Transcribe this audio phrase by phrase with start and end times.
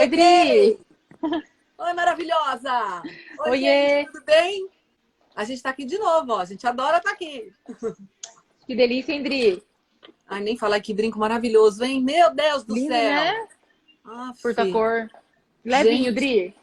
[0.00, 0.78] Oi, Dri!
[1.76, 3.02] Oi, maravilhosa!
[3.40, 4.06] Oi, Oiê!
[4.06, 4.66] tudo bem?
[5.36, 6.38] A gente tá aqui de novo, ó.
[6.38, 7.52] A gente adora estar tá aqui.
[8.66, 9.62] Que delícia, hein, Dri?
[10.26, 12.00] Ai, nem falar que brinco maravilhoso, hein?
[12.02, 13.10] Meu Deus do Lindo, céu!
[13.10, 13.48] Né?
[14.06, 15.10] Ah, Furta cor.
[15.62, 16.14] Levinho, gente...
[16.14, 16.54] Dri.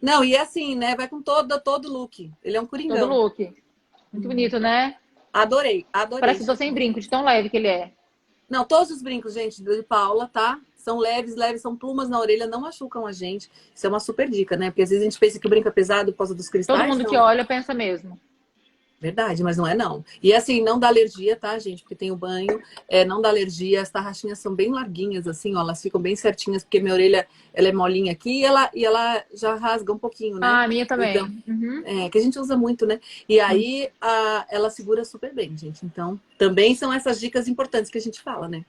[0.00, 0.96] Não, e é assim, né?
[0.96, 2.32] Vai com todo, todo look.
[2.42, 2.96] Ele é um coringão.
[2.96, 3.54] Todo look.
[4.10, 4.96] Muito bonito, né?
[5.34, 6.20] Adorei, adorei.
[6.20, 7.92] Parece que tô sem brinco, de tão leve que ele é.
[8.48, 10.58] Não, todos os brincos, gente, de Paula, tá?
[10.86, 13.50] São leves, leves, são plumas na orelha, não machucam a gente.
[13.74, 14.70] Isso é uma super dica, né?
[14.70, 16.78] Porque às vezes a gente pensa que o brinco é pesado por causa dos cristais.
[16.78, 17.10] Todo mundo não.
[17.10, 18.16] que olha pensa mesmo.
[19.00, 20.04] Verdade, mas não é não.
[20.22, 21.82] E assim, não dá alergia, tá, gente?
[21.82, 23.82] Porque tem o banho, é, não dá alergia.
[23.82, 25.60] As tarraxinhas são bem larguinhas, assim, ó.
[25.60, 29.24] Elas ficam bem certinhas, porque minha orelha, ela é molinha aqui e ela, e ela
[29.34, 30.46] já rasga um pouquinho, né?
[30.46, 31.10] Ah, a minha também.
[31.10, 31.82] Então, uhum.
[31.84, 33.00] É, que a gente usa muito, né?
[33.28, 35.84] E aí, a, ela segura super bem, gente.
[35.84, 38.64] Então, também são essas dicas importantes que a gente fala, né?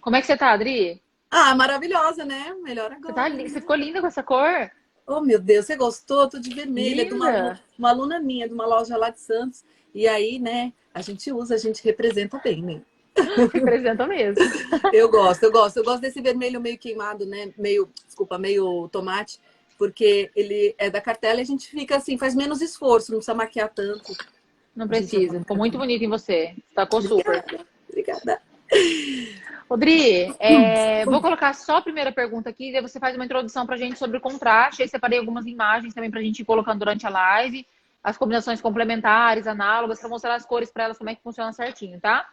[0.00, 1.02] Como é que você tá, Adri?
[1.30, 2.54] Ah, maravilhosa, né?
[2.62, 3.30] Melhor agora.
[3.30, 4.70] Você, tá, você ficou linda com essa cor?
[5.06, 6.28] Oh, meu Deus, você gostou?
[6.28, 9.64] Tô de vermelha, de uma, uma aluna minha, de uma loja lá de Santos.
[9.94, 12.82] E aí, né, a gente usa, a gente representa bem, né?
[13.52, 14.42] Representa mesmo.
[14.92, 15.76] eu gosto, eu gosto.
[15.76, 17.52] Eu gosto desse vermelho meio queimado, né?
[17.58, 19.40] Meio, desculpa, meio tomate,
[19.76, 23.34] porque ele é da cartela e a gente fica assim, faz menos esforço, não precisa
[23.34, 24.16] maquiar tanto.
[24.74, 25.40] Não precisa.
[25.40, 26.54] Ficou muito bonito em você.
[26.68, 27.44] Destacou super.
[27.88, 28.40] Obrigada.
[29.70, 33.76] Rodri, é, vou colocar só a primeira pergunta aqui, e você faz uma introdução para
[33.76, 34.82] a gente sobre o contraste.
[34.82, 37.64] Aí separei algumas imagens também para a gente ir colocando durante a live,
[38.02, 42.00] as combinações complementares, análogas, para mostrar as cores para elas como é que funciona certinho,
[42.00, 42.28] tá?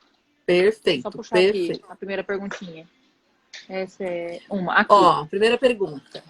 [0.48, 1.04] Perfeito.
[1.04, 1.84] Só puxar perfeito.
[1.84, 2.88] aqui a primeira perguntinha.
[3.70, 4.74] Essa é uma.
[4.74, 4.94] Aqui.
[4.94, 6.24] Ó, primeira pergunta.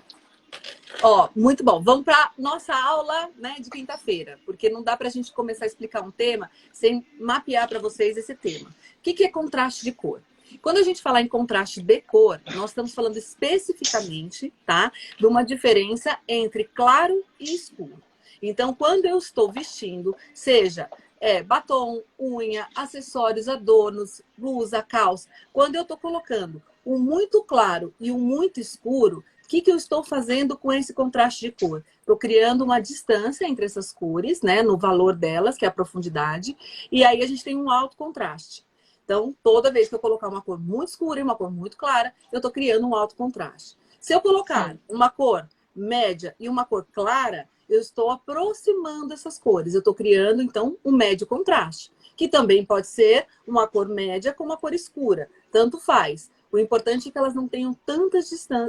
[1.04, 1.82] Ó, muito bom.
[1.82, 5.68] Vamos para nossa aula né, de quinta-feira, porque não dá para a gente começar a
[5.68, 8.70] explicar um tema sem mapear para vocês esse tema.
[8.70, 10.22] O que, que é contraste de cor?
[10.62, 14.92] Quando a gente falar em contraste de cor, nós estamos falando especificamente, tá?
[15.20, 18.02] De uma diferença entre claro e escuro.
[18.42, 25.82] Então, quando eu estou vestindo, seja é, batom, unha, acessórios, adornos, blusa, calça, quando eu
[25.82, 30.58] estou colocando um muito claro e um muito escuro, o que, que eu estou fazendo
[30.58, 31.82] com esse contraste de cor?
[32.02, 34.62] Estou criando uma distância entre essas cores, né?
[34.62, 36.58] No valor delas, que é a profundidade,
[36.92, 38.66] e aí a gente tem um alto contraste.
[39.06, 42.14] Então, toda vez que eu colocar uma cor muito escura e uma cor muito clara,
[42.30, 43.78] eu estou criando um alto contraste.
[44.02, 49.74] Se eu colocar uma cor média e uma cor clara, eu estou aproximando essas cores.
[49.74, 54.44] Eu estou criando, então, um médio contraste, que também pode ser uma cor média com
[54.44, 55.30] uma cor escura.
[55.50, 56.30] Tanto faz.
[56.52, 58.20] O importante é que elas não tenham tanta,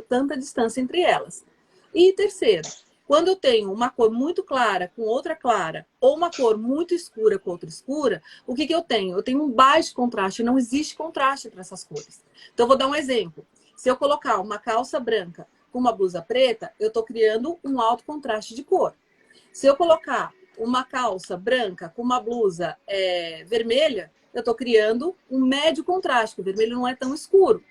[0.08, 1.44] tanta distância entre elas.
[1.94, 2.68] E terceiro,
[3.06, 7.38] quando eu tenho uma cor muito clara com outra clara, ou uma cor muito escura
[7.38, 9.16] com outra escura, o que, que eu tenho?
[9.16, 12.22] Eu tenho um baixo contraste, não existe contraste entre essas cores.
[12.52, 13.46] Então, vou dar um exemplo.
[13.74, 18.04] Se eu colocar uma calça branca com uma blusa preta, eu estou criando um alto
[18.04, 18.94] contraste de cor.
[19.52, 25.44] Se eu colocar uma calça branca com uma blusa é, vermelha, eu estou criando um
[25.44, 27.62] médio contraste, o vermelho não é tão escuro.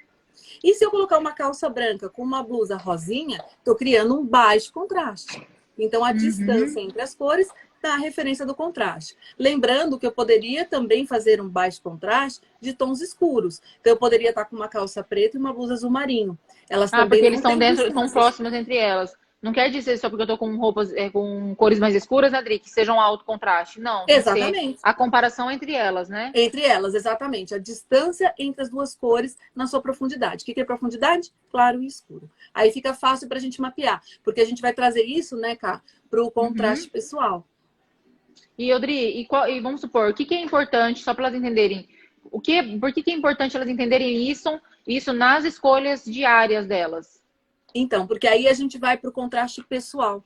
[0.63, 4.71] E se eu colocar uma calça branca com uma blusa rosinha, estou criando um baixo
[4.71, 5.47] contraste.
[5.77, 6.17] Então, a uhum.
[6.17, 9.15] distância entre as cores está a referência do contraste.
[9.37, 13.61] Lembrando que eu poderia também fazer um baixo contraste de tons escuros.
[13.79, 16.37] Então, eu poderia estar com uma calça preta e uma blusa azul marinho.
[16.69, 19.13] Elas ah, porque eles estão dentro, estão próximas entre elas.
[19.39, 22.39] Não quer dizer só porque eu tô com roupas é, com cores mais escuras, né,
[22.39, 23.79] Adri, que sejam alto contraste.
[23.79, 24.03] Não.
[24.07, 24.79] Exatamente.
[24.81, 26.31] A comparação entre elas, né?
[26.33, 27.53] Entre elas, exatamente.
[27.53, 30.41] A distância entre as duas cores na sua profundidade.
[30.41, 31.31] O que é profundidade?
[31.51, 32.29] Claro e escuro.
[32.51, 35.83] Aí fica fácil para a gente mapear, porque a gente vai trazer isso, né, cá,
[36.09, 36.91] para o contraste uhum.
[36.91, 37.47] pessoal.
[38.57, 41.37] E, Odri, e, qual, e, vamos supor, o que, que é importante, só para elas
[41.37, 41.87] entenderem,
[42.31, 47.16] o que, por que, que é importante elas entenderem isso, isso nas escolhas diárias delas?
[47.73, 50.23] Então, porque aí a gente vai para o contraste pessoal.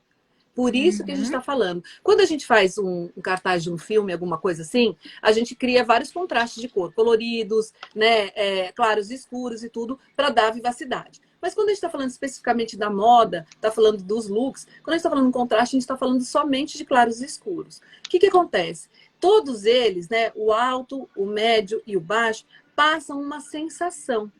[0.54, 1.06] Por isso uhum.
[1.06, 1.44] que a gente está uhum.
[1.44, 1.84] falando.
[2.02, 5.54] Quando a gente faz um, um, cartaz de um filme, alguma coisa assim, a gente
[5.54, 10.52] cria vários contrastes de cor, coloridos, né, é, claros e escuros e tudo, para dar
[10.52, 11.20] vivacidade.
[11.40, 14.92] Mas quando a gente está falando especificamente da moda, está falando dos looks, quando a
[14.92, 17.78] gente está falando de contraste, a gente está falando somente de claros e escuros.
[18.06, 18.88] O que, que acontece?
[19.18, 22.44] Todos eles, né, o alto, o médio e o baixo,
[22.76, 24.30] passam uma sensação.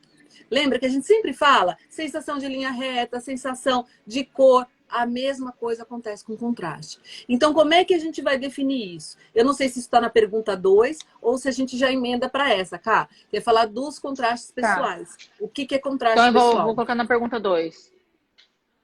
[0.50, 4.67] Lembra que a gente sempre fala sensação de linha reta, sensação de cor.
[4.88, 7.00] A mesma coisa acontece com contraste.
[7.26, 9.17] Então, como é que a gente vai definir isso?
[9.34, 12.29] Eu não sei se isso está na pergunta 2 ou se a gente já emenda
[12.29, 13.08] para essa, cá.
[13.31, 14.61] Quer falar dos contrastes tá.
[14.61, 15.17] pessoais.
[15.17, 15.25] Tá.
[15.40, 16.67] O que, que é contraste então, eu vou, pessoal?
[16.67, 17.90] vou colocar na pergunta 2.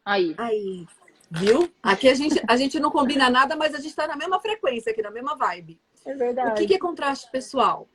[0.02, 0.34] Aí.
[0.38, 0.86] Aí.
[1.30, 1.70] Viu?
[1.82, 4.92] Aqui a gente, a gente não combina nada, mas a gente está na mesma frequência
[4.92, 5.78] aqui, na mesma vibe.
[6.06, 6.52] É verdade.
[6.52, 7.86] O que, que é contraste pessoal?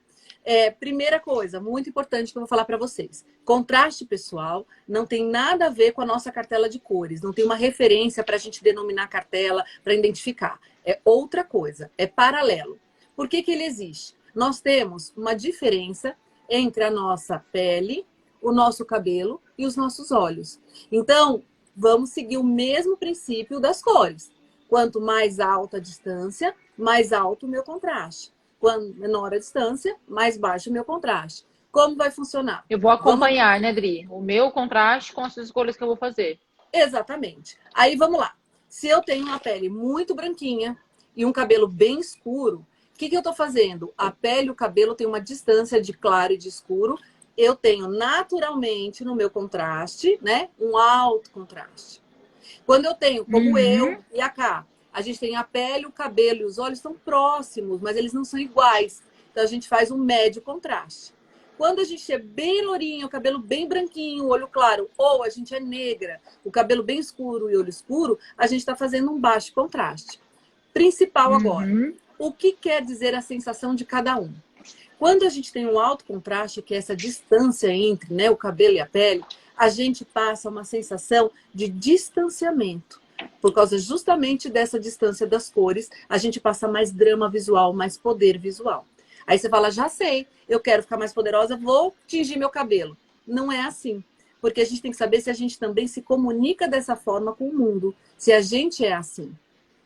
[0.44, 3.26] É, primeira coisa, muito importante que eu vou falar para vocês.
[3.46, 7.22] Contraste pessoal não tem nada a ver com a nossa cartela de cores.
[7.22, 10.60] Não tem uma referência para a gente denominar a cartela, para identificar.
[10.86, 12.78] É outra coisa, é paralelo.
[13.16, 14.16] Por que, que ele existe?
[14.36, 16.16] Nós temos uma diferença
[16.50, 18.06] entre a nossa pele,
[18.42, 20.60] o nosso cabelo e os nossos olhos.
[20.92, 21.44] Então,
[21.76, 24.32] vamos seguir o mesmo princípio das cores.
[24.68, 28.33] Quanto mais alta a distância, mais alto o meu contraste.
[28.64, 31.46] Quanto menor a distância, mais baixo o meu contraste.
[31.70, 32.64] Como vai funcionar?
[32.70, 33.62] Eu vou acompanhar, vamos...
[33.62, 34.08] né, Dri?
[34.10, 36.40] O meu contraste com as escolhas que eu vou fazer.
[36.72, 37.58] Exatamente.
[37.74, 38.34] Aí vamos lá.
[38.70, 40.78] Se eu tenho uma pele muito branquinha
[41.14, 42.66] e um cabelo bem escuro,
[42.96, 43.94] o que, que eu estou fazendo?
[43.98, 46.98] A pele e o cabelo têm uma distância de claro e de escuro.
[47.38, 50.48] Eu tenho naturalmente no meu contraste, né?
[50.58, 52.02] Um alto contraste.
[52.66, 53.58] Quando eu tenho, como uhum.
[53.58, 56.94] eu e a Cá, a gente tem a pele, o cabelo e os olhos são
[56.94, 59.02] próximos, mas eles não são iguais.
[59.32, 61.14] Então a gente faz um médio contraste.
[61.58, 65.30] Quando a gente é bem lourinho, o cabelo bem branquinho, o olho claro, ou a
[65.30, 69.20] gente é negra, o cabelo bem escuro e olho escuro, a gente está fazendo um
[69.20, 70.20] baixo contraste.
[70.74, 71.38] Principal uhum.
[71.38, 71.94] agora.
[72.18, 74.34] O que quer dizer a sensação de cada um?
[74.98, 78.76] Quando a gente tem um alto contraste, que é essa distância entre né, o cabelo
[78.76, 79.24] e a pele,
[79.58, 83.03] a gente passa uma sensação de distanciamento.
[83.42, 88.38] Por causa justamente dessa distância das cores, a gente passa mais drama visual, mais poder
[88.38, 88.86] visual.
[89.26, 92.98] Aí você fala, já sei, eu quero ficar mais poderosa, vou tingir meu cabelo.
[93.28, 94.04] Não é assim.
[94.42, 97.48] Porque a gente tem que saber se a gente também se comunica dessa forma com
[97.48, 97.96] o mundo.
[98.18, 99.34] Se a gente é assim.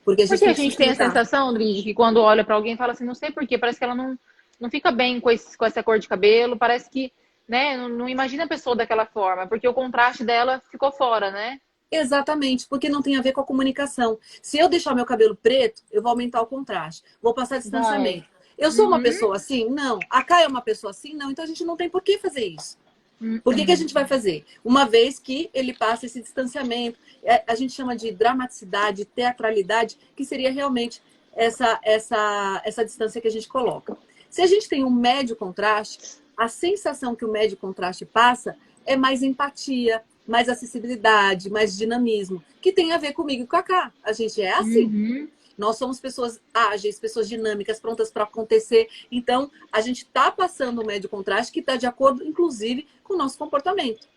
[0.04, 2.78] Porque a gente, porque a gente tem a sensação, Dri, que quando olha para alguém
[2.78, 4.18] fala assim, não sei porquê, parece que ela não,
[4.60, 7.12] não fica bem com, esse, com essa cor de cabelo, parece que,
[7.48, 11.60] né, não, não imagina a pessoa daquela forma, porque o contraste dela ficou fora, né?
[11.92, 14.20] Exatamente, porque não tem a ver com a comunicação.
[14.42, 18.28] Se eu deixar meu cabelo preto, eu vou aumentar o contraste, vou passar distanciamento.
[18.28, 18.38] Vai.
[18.58, 18.92] Eu sou uhum.
[18.92, 19.70] uma pessoa assim?
[19.70, 20.00] Não.
[20.10, 21.14] A Kai é uma pessoa assim?
[21.14, 21.30] Não.
[21.30, 22.78] Então a gente não tem por que fazer isso.
[23.22, 23.40] Uhum.
[23.40, 24.46] Por que, que a gente vai fazer?
[24.64, 30.26] Uma vez que ele passa esse distanciamento, é, a gente chama de dramaticidade, teatralidade, que
[30.26, 31.02] seria realmente
[31.36, 33.98] essa, essa, essa distância que a gente coloca.
[34.30, 38.56] Se a gente tem um médio contraste, a sensação que o médio contraste passa
[38.86, 43.64] é mais empatia, mais acessibilidade, mais dinamismo, que tem a ver comigo e com a
[43.64, 43.94] Cá.
[44.04, 44.86] A gente é assim.
[44.86, 45.28] Uhum.
[45.58, 48.88] Nós somos pessoas ágeis, pessoas dinâmicas, prontas para acontecer.
[49.12, 53.18] Então, a gente está passando um médio contraste que está de acordo, inclusive, com o
[53.18, 54.08] nosso comportamento.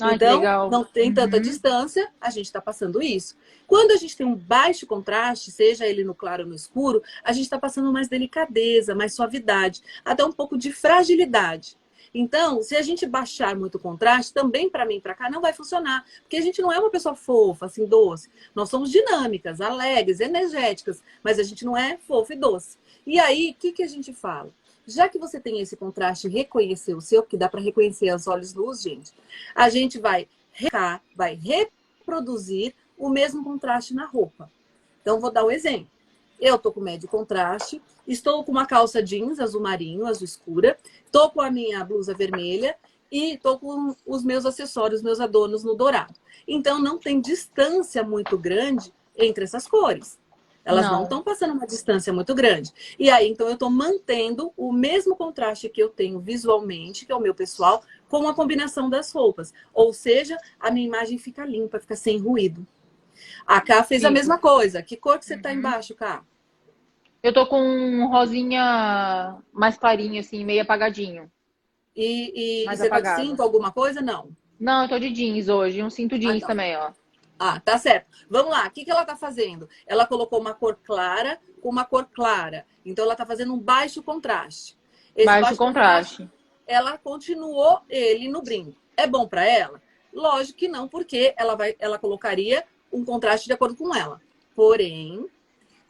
[0.00, 1.42] Ai, então, não tem tanta uhum.
[1.42, 3.36] distância, a gente está passando isso.
[3.66, 7.32] Quando a gente tem um baixo contraste, seja ele no claro ou no escuro, a
[7.32, 11.76] gente está passando mais delicadeza, mais suavidade, até um pouco de fragilidade.
[12.12, 15.52] Então, se a gente baixar muito o contraste, também para mim para cá não vai
[15.52, 18.28] funcionar, porque a gente não é uma pessoa fofa, assim, doce.
[18.54, 22.76] Nós somos dinâmicas, alegres, energéticas, mas a gente não é fofa e doce.
[23.06, 24.50] E aí, o que, que a gente fala?
[24.86, 28.54] Já que você tem esse contraste, reconhecer o seu, que dá para reconhecer os olhos
[28.54, 29.12] luz, gente,
[29.54, 30.28] a gente vai
[31.16, 34.50] vai reproduzir o mesmo contraste na roupa.
[35.00, 35.88] Então, vou dar um exemplo.
[36.40, 40.78] Eu tô com médio contraste, estou com uma calça jeans azul marinho, azul escura,
[41.12, 42.76] tô com a minha blusa vermelha
[43.10, 46.14] e tô com os meus acessórios, meus adornos no dourado.
[46.48, 50.18] Então não tem distância muito grande entre essas cores.
[50.64, 52.72] Elas não estão passando uma distância muito grande.
[52.98, 57.16] E aí, então, eu estou mantendo o mesmo contraste que eu tenho visualmente, que é
[57.16, 59.54] o meu pessoal, com a combinação das roupas.
[59.72, 62.66] Ou seja, a minha imagem fica limpa, fica sem ruído.
[63.46, 64.08] A Cá fez Sim.
[64.08, 64.82] a mesma coisa.
[64.82, 65.56] Que cor que você está uhum.
[65.56, 66.24] embaixo, Cá?
[67.22, 71.30] Eu tô com um rosinha mais clarinho, assim, meio apagadinho.
[71.94, 73.16] E, e, você apagado.
[73.16, 74.00] tá de cinto, alguma coisa?
[74.00, 74.30] Não.
[74.58, 75.82] Não, eu tô de jeans hoje.
[75.82, 76.48] Um cinto jeans ah, então.
[76.48, 76.92] também, ó.
[77.38, 78.06] Ah, tá certo.
[78.28, 78.66] Vamos lá.
[78.66, 79.68] O que, que ela tá fazendo?
[79.86, 82.64] Ela colocou uma cor clara com uma cor clara.
[82.84, 84.76] Então, ela tá fazendo um baixo contraste.
[85.14, 86.16] Esse baixo, baixo contraste.
[86.18, 86.40] contraste.
[86.66, 88.76] Ela continuou ele no brinco.
[88.96, 89.82] É bom para ela?
[90.12, 94.20] Lógico que não, porque ela, vai, ela colocaria um contraste de acordo com ela.
[94.54, 95.26] Porém,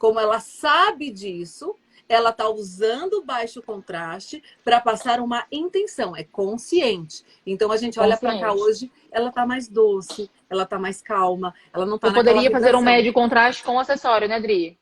[0.01, 1.75] como ela sabe disso,
[2.09, 7.23] ela está usando baixo contraste para passar uma intenção, é consciente.
[7.45, 11.53] Então a gente olha para cá hoje, ela está mais doce, ela está mais calma,
[11.71, 14.75] ela não está Eu poderia fazer um médio contraste com acessório, né, Dri?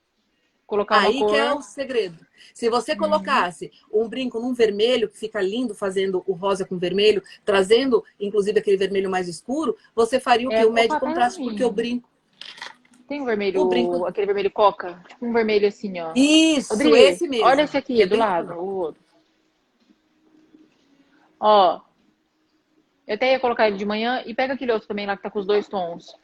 [0.66, 1.32] Colocar Aí cor...
[1.32, 2.26] que é o segredo.
[2.54, 3.00] Se você uhum.
[3.00, 4.06] colocasse uhum.
[4.06, 8.78] um brinco num vermelho, que fica lindo fazendo o rosa com vermelho, trazendo inclusive aquele
[8.78, 10.66] vermelho mais escuro, você faria o é, que?
[10.66, 12.08] O médio contraste, porque o brinco
[13.10, 14.06] tem um vermelho, brinco...
[14.06, 15.04] aquele vermelho coca?
[15.08, 16.14] Tipo um vermelho assim, ó.
[16.16, 17.48] Isso, Rodrigo, esse mesmo.
[17.48, 19.02] Olha esse aqui, é do lado, o outro.
[21.40, 21.82] Ó.
[23.08, 25.32] Eu até ia colocar ele de manhã e pega aquele outro também lá que tá
[25.32, 26.16] com os dois tons.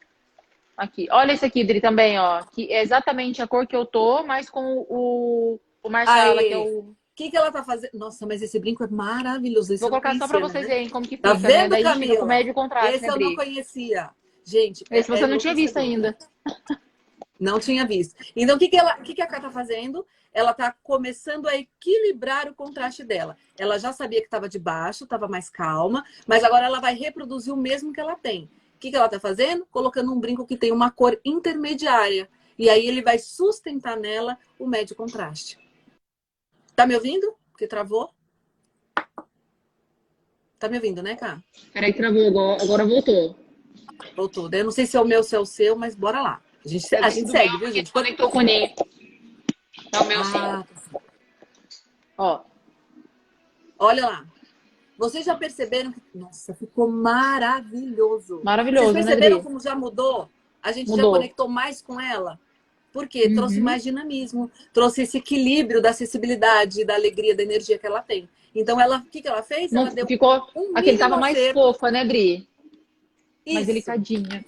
[0.78, 1.08] Aqui.
[1.10, 2.44] Olha esse aqui, Dri, também, ó.
[2.44, 6.58] Que é exatamente a cor que eu tô, mas com o, o Marcelo, que é
[6.58, 6.94] o...
[7.16, 7.92] que, que ela tá fazendo?
[7.96, 9.74] Nossa, mas esse brinco é maravilhoso.
[9.74, 10.48] Esse Vou colocar só para né?
[10.48, 11.70] vocês verem como que tá fica, vendo, né?
[11.70, 12.12] Daí Camila?
[12.12, 14.12] fica com médio contraste, Esse né, eu não conhecia.
[14.46, 16.16] Gente, Esse é- você é não tinha visto ainda.
[17.40, 18.16] Não tinha visto.
[18.36, 20.06] Então, o que, que, ela, o que, que a Cá tá fazendo?
[20.32, 23.36] Ela tá começando a equilibrar o contraste dela.
[23.58, 27.54] Ela já sabia que estava de baixo, estava mais calma, mas agora ela vai reproduzir
[27.54, 28.50] o mesmo que ela tem.
[28.76, 29.66] O que, que ela tá fazendo?
[29.72, 32.30] Colocando um brinco que tem uma cor intermediária.
[32.58, 35.58] E aí ele vai sustentar nela o médio contraste.
[36.76, 37.36] Tá me ouvindo?
[37.52, 38.12] Porque travou?
[40.60, 41.42] Tá me ouvindo, né, Cá?
[41.74, 43.45] Peraí, travou, agora voltou.
[44.16, 44.50] Voltou.
[44.52, 46.42] Eu não sei se é o meu, se é o seu, mas bora lá.
[46.66, 47.92] A gente, a gente segue, viu, gente?
[47.92, 48.74] Conectou com o Ney.
[49.94, 50.38] É o meu sim.
[50.38, 50.66] Ah,
[52.18, 52.42] Ó,
[53.78, 54.26] Olha lá.
[54.98, 56.02] Vocês já perceberam que.
[56.14, 58.42] Nossa, ficou maravilhoso.
[58.44, 59.46] maravilhoso, Vocês né, perceberam Dri?
[59.46, 60.30] como já mudou?
[60.64, 61.12] A gente já Mudou.
[61.12, 62.40] conectou mais com ela?
[62.92, 63.26] Por quê?
[63.28, 63.36] Uhum.
[63.36, 68.28] Trouxe mais dinamismo, trouxe esse equilíbrio da acessibilidade, da alegria, da energia que ela tem.
[68.56, 69.72] Então, ela, o que, que ela fez?
[69.74, 70.48] Não, ela deu ficou...
[70.56, 72.48] um Aquele tava mais fofa, né, Dri?
[73.48, 74.46] Mais Isso, delicadinha.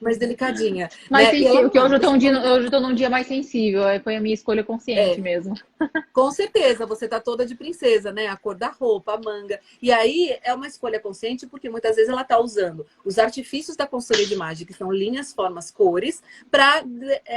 [0.00, 0.88] mais delicadinha.
[1.10, 1.30] Mais né?
[1.32, 3.84] Sensível, porque hoje eu, tô um dia, hoje eu tô num dia mais sensível.
[3.84, 5.22] aí Foi a minha escolha consciente É.
[5.22, 5.54] mesmo.
[6.14, 8.28] Com certeza, você tá toda de princesa, né?
[8.28, 9.58] A cor da roupa, a manga.
[9.82, 13.86] E aí é uma escolha consciente, porque muitas vezes ela tá usando os artifícios da
[13.86, 16.84] consultoria de imagem, que são linhas, formas, cores, para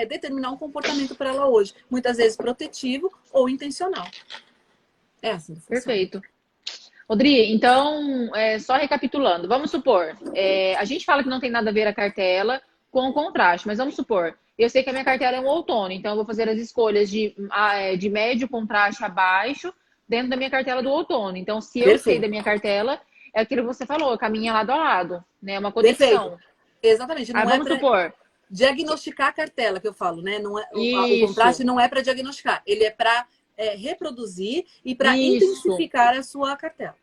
[0.08, 1.74] determinar um comportamento para ela hoje.
[1.90, 4.08] Muitas vezes protetivo ou intencional.
[5.24, 5.56] É assim.
[5.68, 6.22] Perfeito.
[7.10, 11.72] Odri, então, é, só recapitulando, vamos supor, é, a gente fala que não tem nada
[11.72, 12.62] a ver a cartela
[12.92, 15.92] com o contraste, mas vamos supor, eu sei que a minha cartela é um outono,
[15.92, 17.34] então eu vou fazer as escolhas de,
[17.74, 19.74] é, de médio contraste abaixo
[20.08, 21.38] dentro da minha cartela do outono.
[21.38, 22.22] Então, se eu sei Perfeito.
[22.24, 23.00] da minha cartela,
[23.34, 25.58] é aquilo que você falou, caminha lado a lado, né?
[25.58, 26.38] Uma conexão.
[26.84, 27.32] Exatamente.
[27.32, 28.14] Não Aí é vamos pra supor,
[28.50, 30.40] diagnosticar a cartela, que eu falo, né?
[30.40, 33.26] Não é, o, o contraste não é para diagnosticar, ele é para
[33.76, 36.96] reproduzir e para intensificar a sua cartela.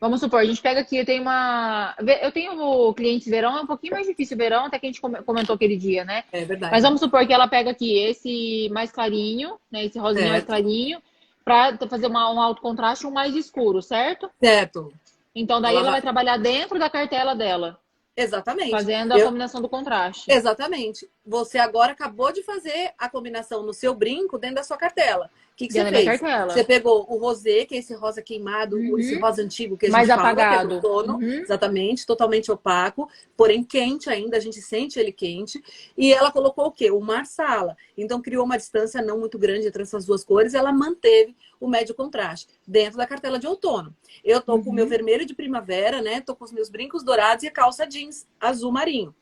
[0.00, 1.94] Vamos supor, a gente pega aqui, eu tenho uma.
[2.20, 5.22] Eu tenho clientes verão, é um pouquinho mais difícil verão, até que a gente come-
[5.22, 6.24] comentou aquele dia, né?
[6.30, 6.72] É verdade.
[6.72, 9.84] Mas vamos supor que ela pega aqui esse mais clarinho, né?
[9.86, 10.32] Esse rosinho Certo.
[10.32, 11.00] mais clarinho,
[11.42, 14.30] pra fazer uma, um alto contraste e um mais escuro, certo?
[14.42, 14.92] Certo.
[15.34, 17.78] Então daí Ela ela, vai- vai trabalhar dentro da cartela dela,
[18.16, 18.70] Exatamente.
[18.72, 20.30] fazendo a Eu- combinação do contraste.
[20.30, 21.08] Exatamente.
[21.24, 25.30] Você agora acabou de fazer a combinação no seu brinco dentro da sua cartela.
[25.54, 26.20] O que, que você fez?
[26.52, 28.98] Você pegou o rosé, que é esse rosa queimado, Uhum.
[28.98, 30.68] esse rosa antigo que a gente mais fala, apagado.
[30.68, 31.12] que é do tono.
[31.14, 31.22] Uhum.
[31.42, 35.62] Exatamente, totalmente opaco, porém quente ainda, a gente sente ele quente.
[35.96, 36.90] E ela colocou o quê?
[36.90, 37.76] O marsala.
[37.96, 41.94] Então criou uma distância não muito grande entre essas duas cores, ela manteve o médio
[41.94, 43.94] contraste dentro da cartela de outono.
[44.24, 44.90] Eu tô com o meu Uhum.
[44.90, 46.20] vermelho de primavera, né?
[46.20, 49.14] Tô com os meus brincos dourados e a calça jeans azul marinho.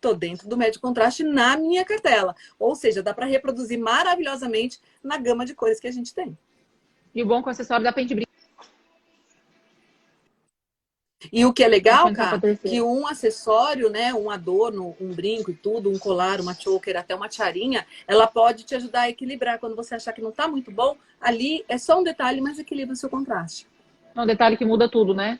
[0.00, 2.34] Tô dentro do médio contraste na minha cartela.
[2.58, 6.36] Ou seja, dá para reproduzir maravilhosamente na gama de cores que a gente tem.
[7.14, 8.30] E o bom com o acessório dá pra gente brincar.
[11.30, 12.76] E o que é legal, cara, terceira.
[12.76, 17.14] que um acessório, né, um adorno, um brinco e tudo, um colar, uma choker, até
[17.14, 19.58] uma tiarinha, ela pode te ajudar a equilibrar.
[19.58, 22.94] Quando você achar que não tá muito bom, ali é só um detalhe, mas equilibra
[22.94, 23.66] o seu contraste.
[24.14, 25.38] É um detalhe que muda tudo, né?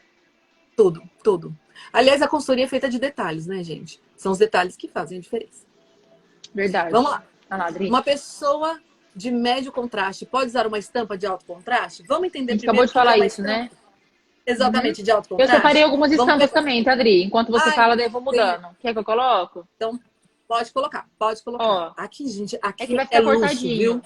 [0.77, 1.57] Tudo, tudo.
[1.93, 3.99] Aliás, a consultoria é feita de detalhes, né, gente?
[4.21, 5.65] São os detalhes que fazem a diferença.
[6.55, 6.91] Verdade.
[6.91, 7.25] Vamos lá.
[7.49, 7.89] Adri.
[7.89, 8.79] Uma pessoa
[9.17, 12.05] de médio contraste pode usar uma estampa de alto contraste?
[12.07, 13.71] Vamos entender primeiro acabou de é falar uma isso, né?
[14.47, 15.57] Exatamente, de alto Eu contraste.
[15.57, 17.25] separei algumas estampas também, tá, Adri?
[17.25, 18.77] Enquanto você Ai, fala, daí eu vou mudando.
[18.79, 19.67] Quer que eu coloco?
[20.47, 21.65] Pode colocar, pode colocar.
[21.65, 21.95] Ó.
[21.97, 24.03] aqui, gente, aqui É que vai é ficar luxo, cortadinho.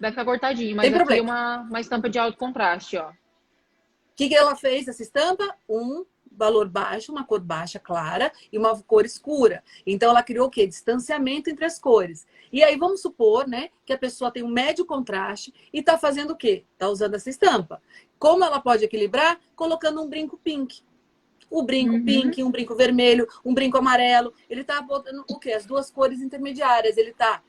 [0.00, 1.30] Vai ficar cortadinho, mas Tem aqui é problema.
[1.30, 3.10] uma, uma estampa de alto contraste, ó.
[3.10, 3.14] O
[4.16, 5.54] que, que ela fez essa estampa?
[5.68, 6.04] Um
[6.36, 9.62] valor baixo, uma cor baixa clara e uma cor escura.
[9.86, 10.66] Então ela criou o quê?
[10.66, 12.26] Distanciamento entre as cores.
[12.52, 16.32] E aí vamos supor, né, que a pessoa tem um médio contraste e está fazendo
[16.32, 16.64] o quê?
[16.72, 17.80] Está usando essa estampa.
[18.18, 19.38] Como ela pode equilibrar?
[19.56, 20.82] Colocando um brinco pink.
[21.50, 22.04] O brinco Uhum.
[22.04, 24.32] pink, um brinco vermelho, um brinco amarelo.
[24.48, 25.52] Ele está botando o quê?
[25.52, 26.96] As duas cores intermediárias.
[26.96, 27.42] Ele está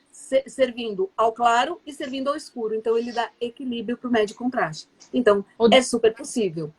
[0.46, 2.76] servindo ao claro e servindo ao escuro.
[2.76, 4.90] Então ele dá equilíbrio para o médio contraste.
[5.14, 6.74] Então é super possível.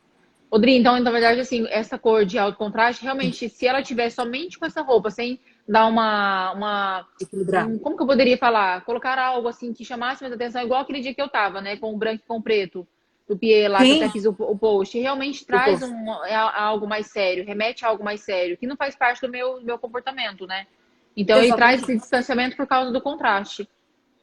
[0.55, 4.57] Odri, então, na verdade, assim, essa cor de alto contraste, realmente, se ela tiver somente
[4.57, 7.67] com essa roupa, sem dar uma, uma Equilibrar.
[7.69, 8.85] um- como que eu poderia falar?
[8.85, 11.77] Colocar algo assim que chamasse mais atenção, igual aquele dia que eu tava, né?
[11.77, 12.87] Com o branco e com o preto
[13.29, 13.91] do Pierre lá, que Sim.
[13.91, 14.97] eu até fiz o, o post.
[14.97, 18.95] Realmente traz um, é algo mais sério, remete a algo mais sério, que não faz
[18.95, 20.69] parte do meu, meu comportamento, né?
[21.17, 21.79] Então ele Exatamente.
[21.79, 23.69] traz esse distanciamento por causa do contraste.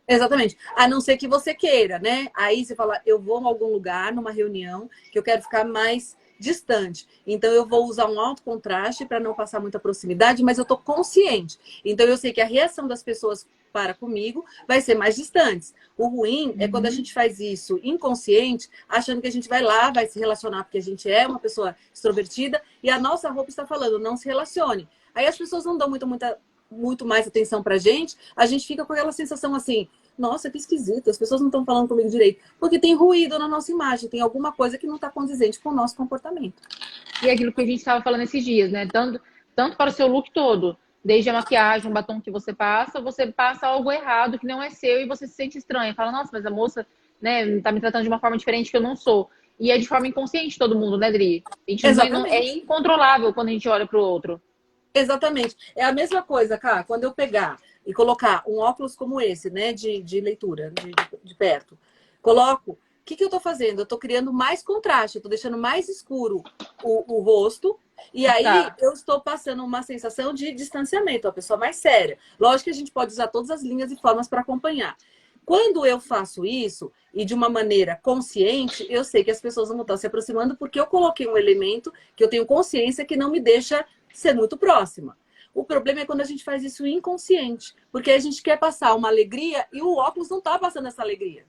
[0.08, 0.58] Exatamente.
[0.76, 2.28] A não ser que você queira, né?
[2.34, 6.18] Aí você fala, eu vou a algum lugar, numa reunião, que eu quero ficar mais
[6.42, 7.08] distante.
[7.26, 10.76] Então eu vou usar um alto contraste para não passar muita proximidade, mas eu tô
[10.76, 11.58] consciente.
[11.86, 15.74] Então eu sei que a reação das pessoas para comigo, vai ser mais distantes.
[15.98, 16.56] O ruim uhum.
[16.60, 16.96] é quando a uhum.
[16.96, 20.82] gente faz isso inconsciente, achando que a gente vai lá, vai se relacionar porque a
[20.82, 24.90] gente é uma pessoa extrovertida e a nossa roupa está falando, não se relacione.
[25.16, 26.38] Aí as pessoas não dão muito, muita,
[26.70, 31.10] muito mais atenção pra gente, a gente fica com aquela sensação assim, nossa, que esquisito,
[31.10, 32.44] as pessoas não estão falando comigo direito.
[32.60, 35.74] Porque tem ruído na nossa imagem, tem alguma coisa que não está condizente com o
[35.74, 36.62] nosso comportamento.
[37.24, 38.88] E é aquilo que a gente estava falando esses dias, né?
[38.88, 39.20] Tanto,
[39.56, 43.27] tanto para o seu look todo, desde a maquiagem, o batom que você passa, você
[43.27, 45.96] passa algo errado que não é seu e você se sente estranho.
[45.96, 46.86] Fala, nossa, mas a moça,
[47.20, 49.30] né, tá me tratando de uma forma diferente que eu não sou.
[49.60, 51.44] E é de forma inconsciente todo mundo, né, Dri?
[51.68, 54.41] A gente não, é incontrolável quando a gente olha para o outro.
[54.94, 55.56] Exatamente.
[55.75, 59.74] É a mesma coisa, cara, quando eu pegar e colocar um óculos como esse, né,
[59.74, 60.92] de, de leitura, de,
[61.24, 61.78] de perto,
[62.22, 62.72] coloco.
[62.72, 63.80] O que, que eu estou fazendo?
[63.80, 66.44] Eu estou criando mais contraste, eu estou deixando mais escuro
[66.84, 67.78] o, o rosto,
[68.14, 68.76] e aí tá.
[68.80, 72.18] eu estou passando uma sensação de distanciamento, a pessoa mais séria.
[72.40, 74.96] Lógico que a gente pode usar todas as linhas e formas para acompanhar.
[75.44, 79.82] Quando eu faço isso, e de uma maneira consciente, eu sei que as pessoas vão
[79.82, 83.40] estar se aproximando porque eu coloquei um elemento que eu tenho consciência que não me
[83.40, 85.18] deixa ser muito próxima.
[85.53, 89.10] O problema é quando a gente faz isso inconsciente, porque a gente quer passar uma
[89.10, 91.46] alegria e o óculos não tá passando essa alegria.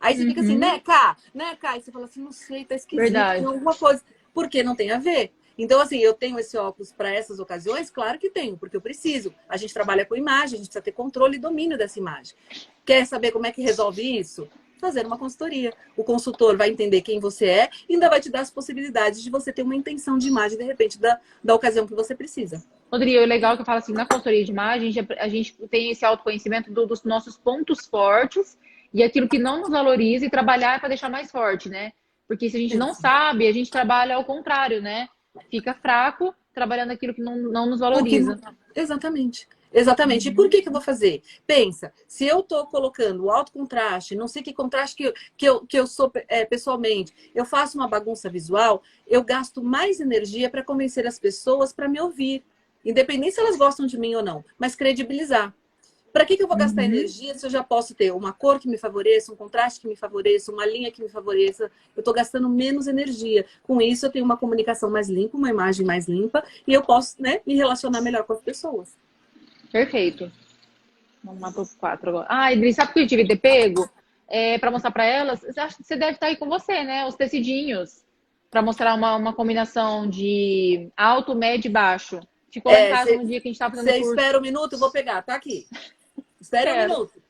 [0.00, 0.28] Aí você uhum.
[0.28, 0.58] fica assim, uhum.
[0.58, 3.40] né, cá, né, cá, e você fala assim, não sei, tá esquisito, Verdade.
[3.40, 4.02] tem alguma coisa.
[4.32, 5.32] Porque não tem a ver.
[5.58, 7.90] Então, assim, eu tenho esse óculos para essas ocasiões?
[7.90, 9.34] Claro que tenho, porque eu preciso.
[9.46, 12.34] A gente trabalha com imagem, a gente precisa ter controle e domínio dessa imagem.
[12.82, 14.48] Quer saber como é que resolve isso?
[14.80, 15.74] fazer uma consultoria.
[15.94, 19.28] O consultor vai entender quem você é e ainda vai te dar as possibilidades de
[19.28, 22.64] você ter uma intenção de imagem, de repente, da, da ocasião que você precisa.
[22.92, 26.04] Rodrigo, é legal que eu falo assim, na consultoria de imagem, a gente tem esse
[26.04, 28.58] autoconhecimento do, dos nossos pontos fortes
[28.92, 31.92] e aquilo que não nos valoriza e trabalhar para deixar mais forte, né?
[32.26, 35.08] Porque se a gente não sabe, a gente trabalha ao contrário, né?
[35.50, 38.36] Fica fraco trabalhando aquilo que não, não nos valoriza.
[38.36, 38.80] Que...
[38.80, 39.48] Exatamente.
[39.72, 40.28] Exatamente.
[40.28, 41.22] E por que, que eu vou fazer?
[41.46, 45.66] Pensa, se eu estou colocando alto contraste, não sei que contraste que eu, que eu,
[45.66, 50.64] que eu sou é, pessoalmente, eu faço uma bagunça visual, eu gasto mais energia para
[50.64, 52.42] convencer as pessoas para me ouvir.
[52.84, 55.54] Independente se elas gostam de mim ou não, mas credibilizar.
[56.12, 56.88] Para que, que eu vou gastar uhum.
[56.88, 59.94] energia se eu já posso ter uma cor que me favoreça, um contraste que me
[59.94, 61.70] favoreça, uma linha que me favoreça?
[61.96, 63.46] Eu estou gastando menos energia.
[63.62, 67.20] Com isso, eu tenho uma comunicação mais limpa, uma imagem mais limpa e eu posso
[67.22, 68.88] né, me relacionar melhor com as pessoas.
[69.70, 70.30] Perfeito.
[71.22, 72.26] Vamos lá para quatro agora.
[72.28, 73.88] Ah, Idris, sabe o que eu tive ter pego?
[74.26, 77.06] É, para mostrar para elas, você deve estar aí com você, né?
[77.06, 78.04] Os tecidinhos.
[78.50, 82.20] Para mostrar uma, uma combinação de alto, médio e baixo.
[82.50, 84.78] Ficou é, casa no dia que a gente estava fazendo Você espera um minuto, eu
[84.78, 85.22] vou pegar.
[85.22, 85.66] Tá aqui.
[86.40, 87.22] Espera um minuto.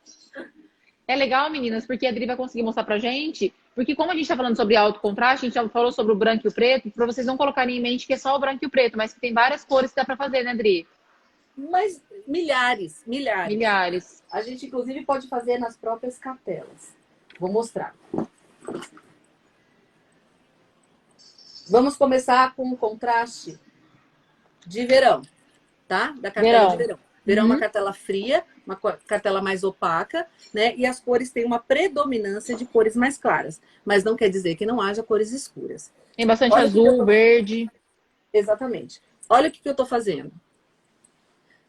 [1.06, 3.52] É legal, meninas, porque a Adri vai conseguir mostrar pra gente.
[3.74, 6.16] Porque como a gente está falando sobre alto contraste, a gente já falou sobre o
[6.16, 8.60] branco e o preto, para vocês não colocarem em mente que é só o branco
[8.62, 10.86] e o preto, mas que tem várias cores que dá para fazer, né, Adri?
[11.56, 13.48] Mas milhares, milhares.
[13.48, 14.22] Milhares.
[14.30, 16.94] A gente, inclusive, pode fazer nas próprias cartelas.
[17.38, 17.94] Vou mostrar.
[21.68, 23.58] Vamos começar com o contraste
[24.70, 25.22] de verão,
[25.88, 26.14] tá?
[26.20, 26.70] Da cartela verão.
[26.70, 26.98] de verão.
[27.26, 27.48] Verão uhum.
[27.48, 27.60] é uma uhum.
[27.60, 30.74] cartela fria, uma cartela mais opaca, né?
[30.76, 33.60] E as cores têm uma predominância de cores mais claras.
[33.84, 35.92] Mas não quer dizer que não haja cores escuras.
[36.16, 37.04] Tem bastante Olha azul, tô...
[37.04, 37.68] verde.
[38.32, 39.02] Exatamente.
[39.28, 40.32] Olha o que, que eu tô fazendo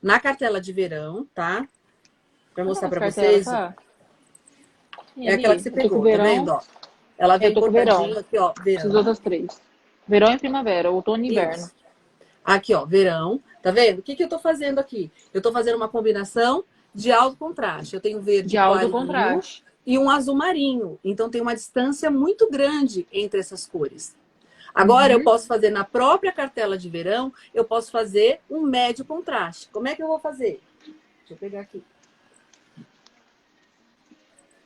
[0.02, 1.68] na cartela de verão, tá?
[2.54, 3.46] Para mostrar para vocês.
[3.46, 3.76] Tá?
[5.18, 6.52] É aquela que você pegou, tá vendo?
[6.52, 6.62] Ó,
[7.18, 8.54] ela vem cortadinho aqui, ó.
[8.64, 8.88] Verão.
[8.88, 9.60] As outras três.
[10.08, 11.81] Verão e primavera, outono e inverno.
[12.44, 13.42] Aqui, ó, verão.
[13.62, 14.00] Tá vendo?
[14.00, 15.12] O que, que eu tô fazendo aqui?
[15.34, 17.96] Eu tô fazendo uma combinação de alto contraste.
[17.96, 21.00] Eu tenho verde de alto contraste e um azul marinho.
[21.04, 24.16] Então tem uma distância muito grande entre essas cores.
[24.74, 25.20] Agora, uhum.
[25.20, 29.68] eu posso fazer na própria cartela de verão, eu posso fazer um médio contraste.
[29.70, 30.62] Como é que eu vou fazer?
[31.20, 31.84] Deixa eu pegar aqui.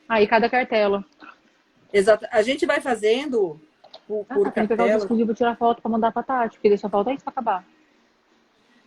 [0.08, 1.04] Aí, cada cartela.
[1.92, 2.26] Exato.
[2.30, 3.60] A gente vai fazendo
[4.06, 7.12] por, ah, por tem que pegar tirar foto para mandar para Tati, porque deixa falta
[7.12, 7.64] isso para acabar.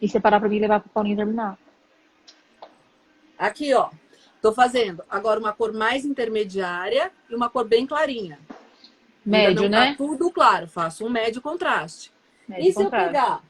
[0.02, 1.58] E separar para mim levar para Paulinho terminar.
[3.38, 3.90] Aqui, ó.
[4.42, 8.40] Tô fazendo agora uma cor mais intermediária e uma cor bem clarinha.
[9.26, 9.92] Médio, não tá né?
[9.92, 12.12] Tá tudo claro, faço um médio contraste.
[12.48, 13.08] Médio e se contraste.
[13.08, 13.44] eu pegar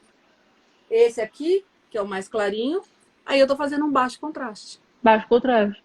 [0.89, 2.81] esse aqui, que é o mais clarinho,
[3.23, 4.79] aí eu tô fazendo um baixo contraste.
[5.01, 5.83] Baixo contraste.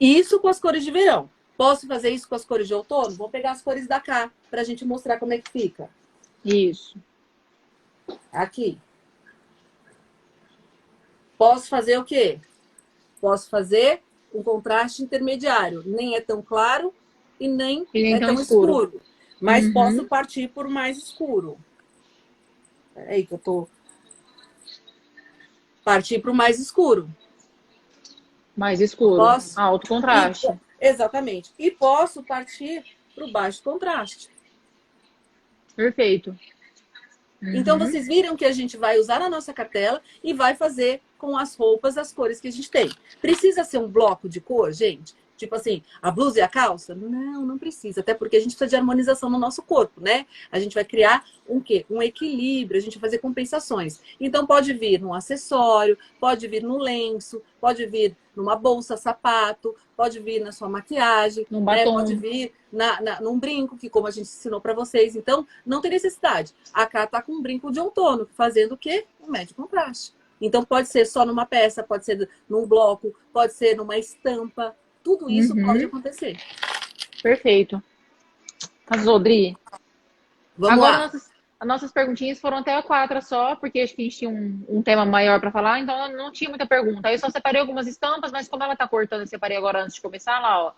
[0.00, 1.28] Isso com as cores de verão.
[1.62, 3.14] Posso fazer isso com as cores de outono?
[3.14, 5.88] Vou pegar as cores da cá, pra gente mostrar como é que fica.
[6.44, 6.98] Isso.
[8.32, 8.80] Aqui.
[11.38, 12.40] Posso fazer o quê?
[13.20, 14.02] Posso fazer
[14.34, 15.84] um contraste intermediário.
[15.86, 16.92] Nem é tão claro
[17.38, 18.72] e nem, e nem é tão, escuro.
[18.72, 19.02] escuro.
[19.40, 19.72] Mas uhum.
[19.72, 21.56] posso partir por mais escuro.
[22.92, 23.68] Peraí que eu tô...
[25.84, 27.08] Partir para o mais escuro.
[28.56, 29.18] Mais escuro.
[29.18, 29.60] Posso...
[29.60, 30.48] Alto contraste.
[30.82, 31.52] Exatamente.
[31.56, 34.28] E posso partir para o baixo contraste.
[35.76, 36.36] Perfeito.
[37.40, 37.86] Então, uhum.
[37.86, 41.54] vocês viram que a gente vai usar na nossa cartela e vai fazer com as
[41.54, 42.90] roupas as cores que a gente tem.
[43.20, 45.14] Precisa ser um bloco de cor, gente?
[45.42, 46.94] Tipo assim, a blusa e a calça?
[46.94, 48.00] Não, não precisa.
[48.00, 50.24] Até porque a gente precisa de harmonização no nosso corpo, né?
[50.52, 51.84] A gente vai criar um quê?
[51.90, 54.00] Um equilíbrio, a gente vai fazer compensações.
[54.20, 60.20] Então pode vir num acessório, pode vir no lenço, pode vir numa bolsa, sapato, pode
[60.20, 61.84] vir na sua maquiagem, num né?
[61.84, 65.16] pode vir na, na, num brinco, que como a gente ensinou para vocês.
[65.16, 66.54] Então, não tem necessidade.
[66.72, 69.06] A Cá tá com um brinco de outono, fazendo o quê?
[69.20, 70.14] Um médio contraste.
[70.40, 75.30] Então, pode ser só numa peça, pode ser num bloco, pode ser numa estampa, tudo
[75.30, 75.64] isso uhum.
[75.66, 76.36] pode acontecer.
[77.22, 77.82] Perfeito.
[78.88, 79.56] Azodri.
[80.56, 81.04] Vamos Agora, lá.
[81.04, 84.30] Nossas, as nossas perguntinhas foram até a quatro só, porque acho que a gente tinha
[84.30, 87.06] um, um tema maior para falar, então não tinha muita pergunta.
[87.08, 89.94] Aí eu só separei algumas estampas, mas como ela tá cortando, eu separei agora antes
[89.94, 90.72] de começar lá, ó.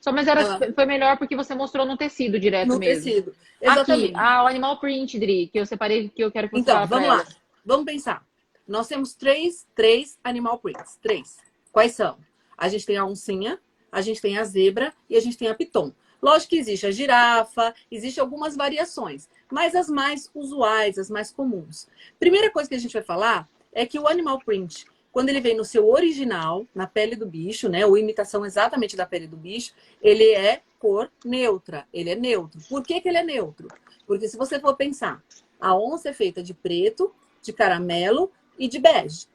[0.00, 0.72] Só, mas era, ah.
[0.72, 3.00] foi melhor porque você mostrou no tecido direto no mesmo.
[3.00, 4.04] No tecido, exatamente.
[4.04, 6.86] Aqui, ah, o animal print, Dri, que eu separei, que eu quero que você Então,
[6.86, 7.24] vamos lá.
[7.64, 8.24] Vamos pensar.
[8.66, 10.98] Nós temos três, três animal prints.
[11.02, 11.38] Três.
[11.72, 12.16] Quais são?
[12.56, 13.58] A gente tem a oncinha,
[13.90, 15.92] a gente tem a zebra e a gente tem a piton.
[16.20, 21.88] Lógico que existe a girafa, existe algumas variações, mas as mais usuais, as mais comuns.
[22.18, 25.56] Primeira coisa que a gente vai falar é que o animal print, quando ele vem
[25.56, 29.72] no seu original, na pele do bicho, né, ou imitação exatamente da pele do bicho,
[30.02, 32.60] ele é cor neutra, ele é neutro.
[32.68, 33.68] Por que, que ele é neutro?
[34.06, 35.22] Porque se você for pensar,
[35.60, 39.28] a onça é feita de preto, de caramelo e de bege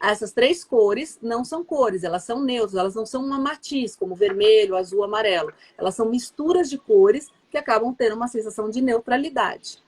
[0.00, 4.14] essas três cores não são cores, elas são neutras, elas não são uma matiz, como
[4.14, 5.52] vermelho, azul, amarelo.
[5.76, 9.82] Elas são misturas de cores que acabam tendo uma sensação de neutralidade.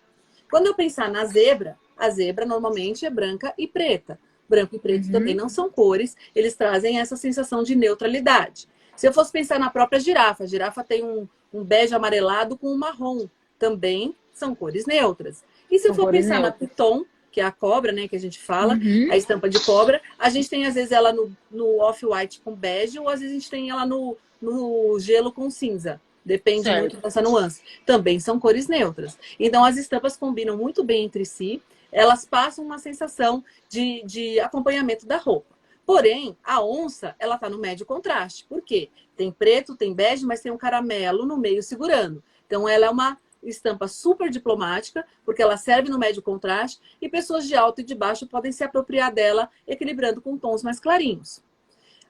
[0.51, 4.19] Quando eu pensar na zebra, a zebra normalmente é branca e preta.
[4.49, 5.13] Branco e preto uhum.
[5.13, 8.69] também não são cores, eles trazem essa sensação de neutralidade.
[8.97, 12.67] Se eu fosse pensar na própria girafa, a girafa tem um, um bege amarelado com
[12.67, 15.45] um marrom, também são cores neutras.
[15.71, 16.53] E se são eu for pensar neutras.
[16.61, 19.09] na piton, que é a cobra, né, que a gente fala, uhum.
[19.11, 20.01] a estampa de cobra.
[20.19, 23.39] A gente tem, às vezes, ela no, no off-white com bege, ou às vezes a
[23.39, 26.01] gente tem ela no, no gelo com cinza.
[26.25, 26.81] Depende certo.
[26.81, 27.63] muito dessa nuance.
[27.87, 29.19] Também são cores neutras.
[29.39, 31.63] Então, as estampas combinam muito bem entre si.
[31.91, 35.59] Elas passam uma sensação de, de acompanhamento da roupa.
[35.87, 38.45] Porém, a onça, ela tá no médio contraste.
[38.49, 38.91] Por quê?
[39.17, 42.23] Tem preto, tem bege, mas tem um caramelo no meio segurando.
[42.47, 47.47] Então, ela é uma estampa super diplomática, porque ela serve no médio contraste, e pessoas
[47.47, 51.43] de alto e de baixo podem se apropriar dela, equilibrando com tons mais clarinhos.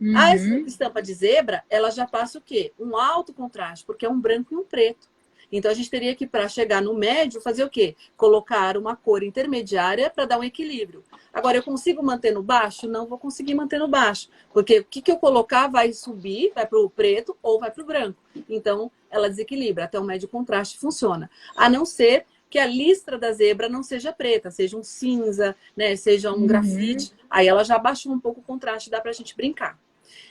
[0.01, 0.17] Uhum.
[0.17, 2.73] A estampa de zebra, ela já passa o quê?
[2.79, 5.09] Um alto contraste, porque é um branco e um preto.
[5.51, 7.97] Então a gente teria que, para chegar no médio, fazer o quê?
[8.17, 11.03] Colocar uma cor intermediária para dar um equilíbrio.
[11.33, 12.89] Agora, eu consigo manter no baixo?
[12.89, 14.29] Não vou conseguir manter no baixo.
[14.53, 17.83] Porque o que, que eu colocar vai subir, vai para o preto ou vai para
[17.83, 18.21] o branco.
[18.49, 19.85] Então, ela desequilibra.
[19.85, 21.31] Até o médio contraste funciona.
[21.57, 25.95] A não ser que a listra da zebra não seja preta, seja um cinza, né?
[25.95, 26.47] seja um uhum.
[26.47, 27.13] grafite.
[27.29, 29.79] Aí ela já baixou um pouco o contraste, dá para a gente brincar.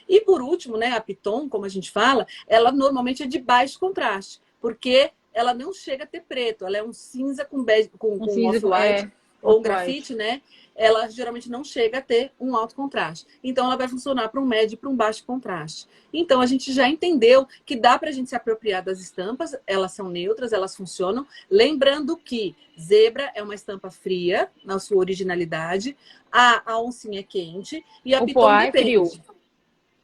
[0.08, 3.80] E por último, né, a piton, como a gente fala, ela normalmente é de baixo
[3.80, 8.16] contraste porque ela não chega a ter preto, ela é um cinza com, bege, com,
[8.16, 10.42] um com off-white é, ou grafite, né?
[10.76, 13.28] Ela geralmente não chega a ter um alto contraste.
[13.44, 15.88] Então, ela vai funcionar para um médio e para um baixo contraste.
[16.14, 19.92] Então, a gente já entendeu que dá para a gente se apropriar das estampas, elas
[19.92, 21.28] são neutras, elas funcionam.
[21.50, 25.98] Lembrando que zebra é uma estampa fria, na sua originalidade,
[26.32, 29.22] a, a oncinha é quente e a o piton é depende.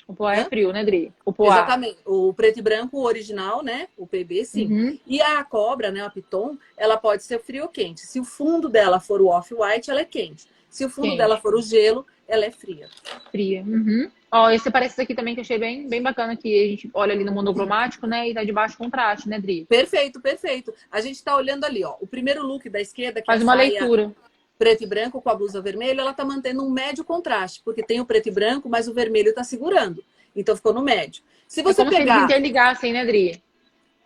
[0.07, 1.11] É o poá é frio, né, Dri?
[1.25, 1.55] O poá.
[1.55, 1.97] Exatamente.
[2.05, 3.87] O preto e branco, o original, né?
[3.97, 4.67] O PB, sim.
[4.71, 4.99] Uhum.
[5.05, 8.01] E a cobra, né, a piton, ela pode ser frio ou quente.
[8.01, 10.45] Se o fundo dela for o off-white, ela é quente.
[10.69, 11.17] Se o fundo quente.
[11.17, 12.87] dela for o gelo, ela é fria.
[13.31, 13.63] Fria.
[13.63, 14.09] Uhum.
[14.31, 17.13] Ó, esse parece aqui também que eu achei bem, bem bacana, que a gente olha
[17.13, 18.29] ali no monocromático, né?
[18.29, 19.65] E tá de baixo contraste, né, Dri?
[19.65, 20.73] Perfeito, perfeito.
[20.91, 21.95] A gente tá olhando ali, ó.
[22.01, 23.21] O primeiro look da esquerda...
[23.21, 24.13] Que Faz uma leitura
[24.57, 27.99] preto e branco com a blusa vermelha, ela está mantendo um médio contraste, porque tem
[27.99, 30.03] o preto e branco, mas o vermelho está segurando.
[30.35, 31.23] Então ficou no médio.
[31.47, 32.13] Se você é como pegar.
[32.13, 33.43] Se eles interligassem, né, Adri?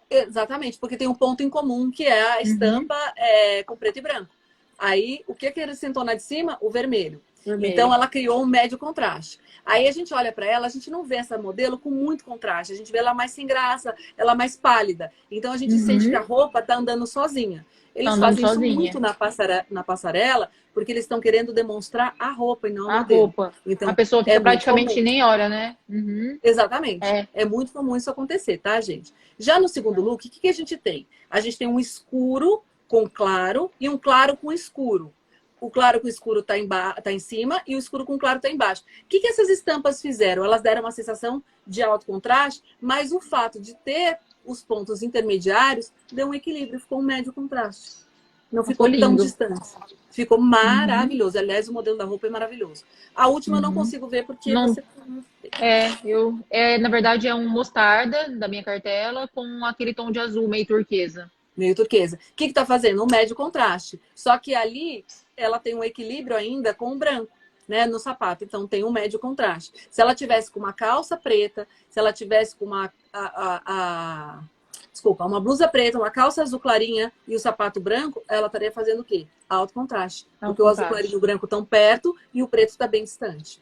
[0.09, 2.41] Exatamente, porque tem um ponto em comum que é a uhum.
[2.41, 3.11] estampa uhum.
[3.15, 4.31] é, com preto e branco.
[4.77, 6.57] Aí, o que, que ele sentou na de cima?
[6.61, 7.21] O vermelho.
[7.45, 7.71] vermelho.
[7.71, 9.37] Então, ela criou um médio contraste.
[9.65, 12.73] Aí, a gente olha para ela, a gente não vê essa modelo com muito contraste.
[12.73, 15.11] A gente vê ela mais sem graça, ela mais pálida.
[15.29, 15.85] Então, a gente uhum.
[15.85, 17.65] sente que a roupa tá andando sozinha.
[17.95, 18.67] Eles fazem sozinha.
[18.67, 22.89] isso muito na passarela, na passarela, porque eles estão querendo demonstrar a roupa e não
[22.89, 23.53] a, a roupa.
[23.65, 25.75] Então, a pessoa fica é praticamente nem olha, né?
[25.89, 26.39] Uhum.
[26.41, 27.05] Exatamente.
[27.05, 27.27] É.
[27.33, 27.45] é.
[27.45, 29.13] muito comum isso acontecer, tá, gente?
[29.37, 31.07] Já no segundo look, o que, que a gente tem?
[31.29, 35.13] A gente tem um escuro com claro e um claro com escuro.
[35.61, 38.19] o claro com o escuro está em, tá em cima e o escuro com o
[38.19, 38.83] claro está embaixo.
[39.03, 40.43] O que, que essas estampas fizeram?
[40.43, 44.17] Elas deram uma sensação de alto contraste, mas o fato de ter
[44.49, 48.09] os pontos intermediários deu um equilíbrio, ficou um médio contraste.
[48.51, 49.69] Não ficou, ficou tão distante.
[50.09, 51.37] Ficou maravilhoso.
[51.37, 51.43] Uhum.
[51.43, 52.83] Aliás, o modelo da roupa é maravilhoso.
[53.15, 53.59] A última uhum.
[53.59, 53.75] eu não uhum.
[53.75, 54.69] consigo ver porque não.
[54.69, 54.83] você.
[55.59, 56.39] É, eu.
[56.49, 60.65] É, na verdade, é um mostarda da minha cartela com aquele tom de azul meio
[60.65, 61.31] turquesa.
[61.55, 62.17] Meio turquesa.
[62.31, 63.03] O que está fazendo?
[63.03, 64.01] Um médio contraste.
[64.15, 65.05] Só que ali
[65.37, 67.31] ela tem um equilíbrio ainda com o branco.
[67.69, 69.71] Né, no sapato, então tem um médio contraste.
[69.91, 74.43] Se ela tivesse com uma calça preta, se ela tivesse com uma a, a, a
[74.91, 79.01] desculpa, uma blusa preta, uma calça azul clarinha e o sapato branco, ela estaria fazendo
[79.01, 79.27] o quê?
[79.47, 80.27] Alto contraste.
[80.41, 80.81] Alto porque contraste.
[80.81, 83.61] o azul clarinho e o branco estão perto e o preto está bem distante.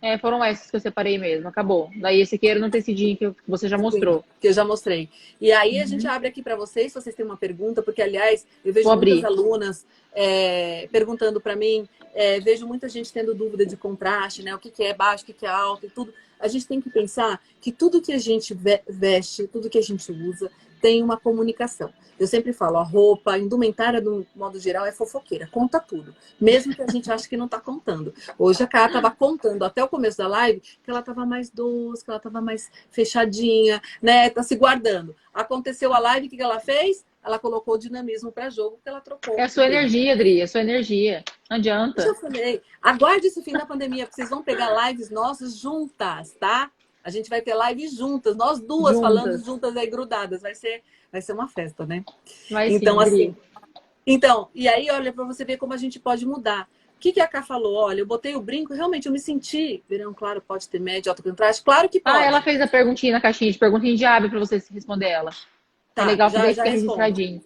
[0.00, 1.90] É, foram esses que eu separei mesmo, acabou.
[1.96, 4.18] Daí esse aqui era no tecidinho que você já mostrou.
[4.18, 5.08] Sim, que eu já mostrei.
[5.40, 5.82] E aí uhum.
[5.82, 8.88] a gente abre aqui para vocês, se vocês têm uma pergunta, porque aliás, eu vejo
[8.88, 9.26] Vou muitas abrir.
[9.26, 9.84] alunas
[10.14, 14.54] é, perguntando para mim, é, vejo muita gente tendo dúvida de contraste, né?
[14.54, 16.14] O que, que é baixo, o que, que é alto e tudo.
[16.38, 18.56] A gente tem que pensar que tudo que a gente
[18.88, 20.48] veste, tudo que a gente usa,
[20.80, 21.92] tem uma comunicação.
[22.18, 26.14] Eu sempre falo, a roupa, a indumentária, do modo geral, é fofoqueira, conta tudo.
[26.40, 28.12] Mesmo que a gente ache que não está contando.
[28.36, 32.04] Hoje a Cá estava contando até o começo da live que ela estava mais doce,
[32.04, 34.30] que ela estava mais fechadinha, né?
[34.30, 35.14] Tá se guardando.
[35.32, 37.06] Aconteceu a live, o que ela fez?
[37.24, 39.34] Ela colocou o dinamismo para jogo, porque ela trocou.
[39.38, 41.22] É a sua energia, Adri, é a sua energia.
[41.50, 42.02] Não adianta.
[42.02, 46.70] Eu falei, aguarde esse fim da pandemia, porque vocês vão pegar lives nossas juntas, tá?
[47.02, 49.00] A gente vai ter live juntas, nós duas juntas.
[49.00, 50.42] falando juntas aí grudadas.
[50.42, 52.04] Vai ser, vai ser uma festa, né?
[52.50, 53.36] Vai então, sim, assim.
[54.06, 56.68] Então, e aí, olha, para você ver como a gente pode mudar.
[56.96, 57.76] O que, que a Ká falou?
[57.76, 59.84] Olha, eu botei o brinco, realmente eu me senti.
[59.88, 61.62] Verão, claro, pode ter médio, alto contraste?
[61.62, 62.16] Claro que pode.
[62.16, 65.30] Ah, ela fez a perguntinha na caixinha de perguntinha de abre para você responder ela.
[65.94, 67.42] Tá, é legal já, já registradinho.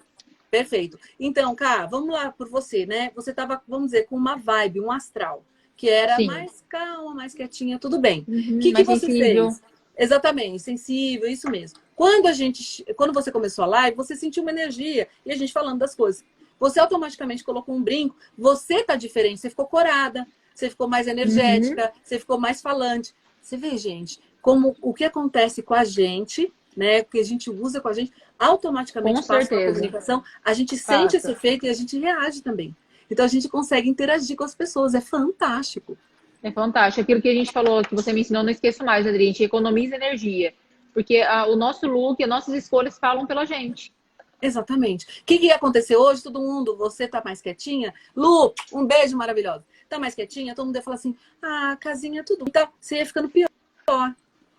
[0.50, 0.98] Perfeito.
[1.18, 3.10] Então, Cá, vamos lá por você, né?
[3.14, 5.44] Você tava, vamos dizer, com uma vibe, um astral
[5.76, 6.26] que era Sim.
[6.26, 8.24] mais calma, mais quietinha, tudo bem.
[8.28, 9.50] O uhum, que, que você sensível.
[9.50, 9.62] fez?
[9.96, 11.78] Exatamente, sensível, isso mesmo.
[11.94, 15.52] Quando a gente, quando você começou a live, você sentiu uma energia e a gente
[15.52, 16.24] falando das coisas.
[16.58, 21.86] Você automaticamente colocou um brinco, você tá diferente, você ficou corada, você ficou mais energética,
[21.86, 22.00] uhum.
[22.02, 23.14] você ficou mais falante.
[23.40, 27.00] Você vê, gente, como o que acontece com a gente, né?
[27.00, 30.76] O que a gente usa com a gente, automaticamente com passa a comunicação, a gente
[30.76, 30.98] passa.
[30.98, 32.74] sente esse efeito e a gente reage também.
[33.10, 35.96] Então a gente consegue interagir com as pessoas, é fantástico.
[36.42, 37.02] É fantástico.
[37.02, 39.44] Aquilo que a gente falou, que você me ensinou, não esqueço mais, Adri, a gente
[39.44, 40.52] economiza energia.
[40.92, 43.92] Porque a, o nosso look, as nossas escolhas falam pela gente.
[44.40, 45.20] Exatamente.
[45.20, 46.22] O que, que ia acontecer hoje?
[46.22, 47.94] Todo mundo, você tá mais quietinha?
[48.14, 49.64] Lu, um beijo maravilhoso.
[49.88, 50.54] Tá mais quietinha?
[50.54, 52.44] Todo mundo ia falar assim, ah, casinha, tudo.
[52.48, 53.48] Então, você ia ficando pior.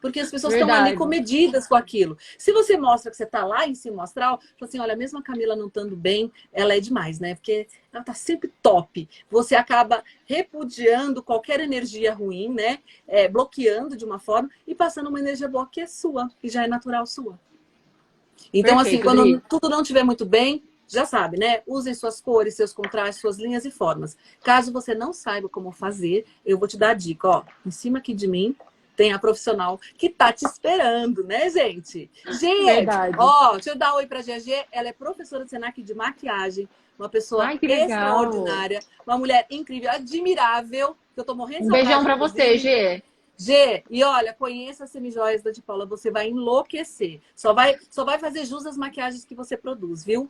[0.03, 2.17] Porque as pessoas estão ali comedidas com aquilo.
[2.37, 5.23] Se você mostra que você está lá em cima astral, fala assim, olha, mesmo a
[5.23, 7.35] Camila não estando bem, ela é demais, né?
[7.35, 9.07] Porque ela está sempre top.
[9.31, 12.79] Você acaba repudiando qualquer energia ruim, né?
[13.07, 16.65] É, bloqueando de uma forma e passando uma energia boa que é sua, que já
[16.65, 17.39] é natural sua.
[18.53, 21.61] Então, assim, Perfeito, assim, quando tudo não estiver muito bem, já sabe, né?
[21.65, 24.17] Usem suas cores, seus contrastes, suas linhas e formas.
[24.43, 27.99] Caso você não saiba como fazer, eu vou te dar a dica, ó, em cima
[27.99, 28.53] aqui de mim,
[28.95, 32.09] tem a profissional que tá te esperando, né, gente?
[32.39, 33.15] Gente, Verdade.
[33.19, 34.65] ó, deixa eu dar um oi pra GG.
[34.71, 40.95] Ela é professora do Senac de maquiagem, uma pessoa Ai, extraordinária, uma mulher incrível, admirável,
[41.13, 43.03] que eu tô morrendo de Um beijão pra você, G.
[43.35, 47.19] G, e olha, conheça a Semijoias da de Paula, você vai enlouquecer.
[47.35, 50.29] Só vai, só vai fazer jus às maquiagens que você produz, viu?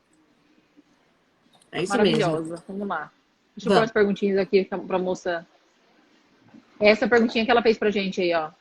[1.69, 2.41] É isso Maravilhosa.
[2.41, 2.63] mesmo.
[2.67, 3.11] Vamos lá.
[3.55, 5.45] Deixa eu pôr as perguntinhas aqui pra moça
[6.79, 8.51] essa perguntinha que ela fez pra gente aí, ó.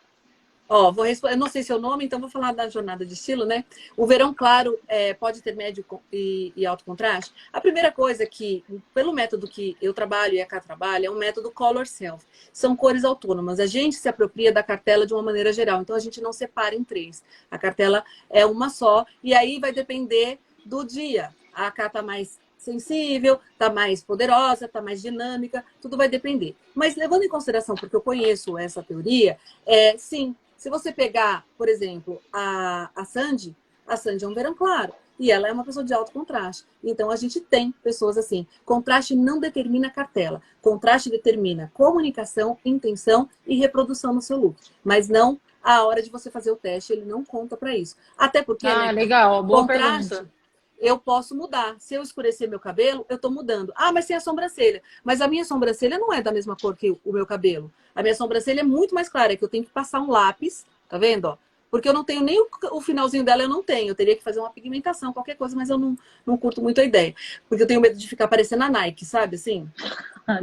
[0.75, 3.45] Ó, vou responder, eu não sei seu nome, então vou falar da jornada de estilo,
[3.45, 3.63] né?
[3.95, 7.35] O verão claro é, pode ter médio e, e, alto contraste.
[7.53, 11.19] A primeira coisa que, pelo método que eu trabalho e a Cá trabalha, é um
[11.19, 12.25] método color self.
[12.55, 13.61] São cores autônomas.
[13.61, 16.75] A gente se apropria da cartela de uma maneira geral, então a gente não separa
[16.75, 17.23] em três.
[17.51, 21.35] A cartela é uma só, e aí vai depender do dia.
[21.53, 26.55] A Cá tá mais sensível, tá mais poderosa, tá mais dinâmica, tudo vai depender.
[26.75, 31.69] Mas levando em consideração, porque eu conheço essa teoria, é sim, se você pegar, por
[31.69, 33.55] exemplo, a, a Sandy,
[33.87, 34.93] a Sandy é um verão claro.
[35.19, 36.65] E ela é uma pessoa de alto contraste.
[36.83, 38.47] Então, a gente tem pessoas assim.
[38.65, 40.41] Contraste não determina cartela.
[40.61, 44.57] Contraste determina comunicação, intenção e reprodução no seu look.
[44.83, 47.95] Mas não a hora de você fazer o teste, ele não conta para isso.
[48.19, 48.67] Até porque.
[48.67, 49.43] Ah, né, legal.
[49.45, 50.42] Boa contraste, pergunta
[50.83, 51.77] eu posso mudar.
[51.79, 53.73] Se eu escurecer meu cabelo, eu estou mudando.
[53.77, 54.83] Ah, mas tem a sobrancelha.
[55.05, 57.73] Mas a minha sobrancelha não é da mesma cor que o meu cabelo.
[57.95, 60.67] A minha sobrancelha é muito mais clara, é que eu tenho que passar um lápis,
[60.89, 61.27] tá vendo?
[61.27, 61.39] Ó?
[61.71, 63.89] Porque eu não tenho nem o, o, finalzinho dela, eu não tenho.
[63.91, 66.85] Eu teria que fazer uma pigmentação, qualquer coisa, mas eu não, não curto muito a
[66.85, 67.15] ideia.
[67.49, 69.37] Porque eu tenho medo de ficar parecendo a Nike, sabe?
[69.37, 69.71] Assim.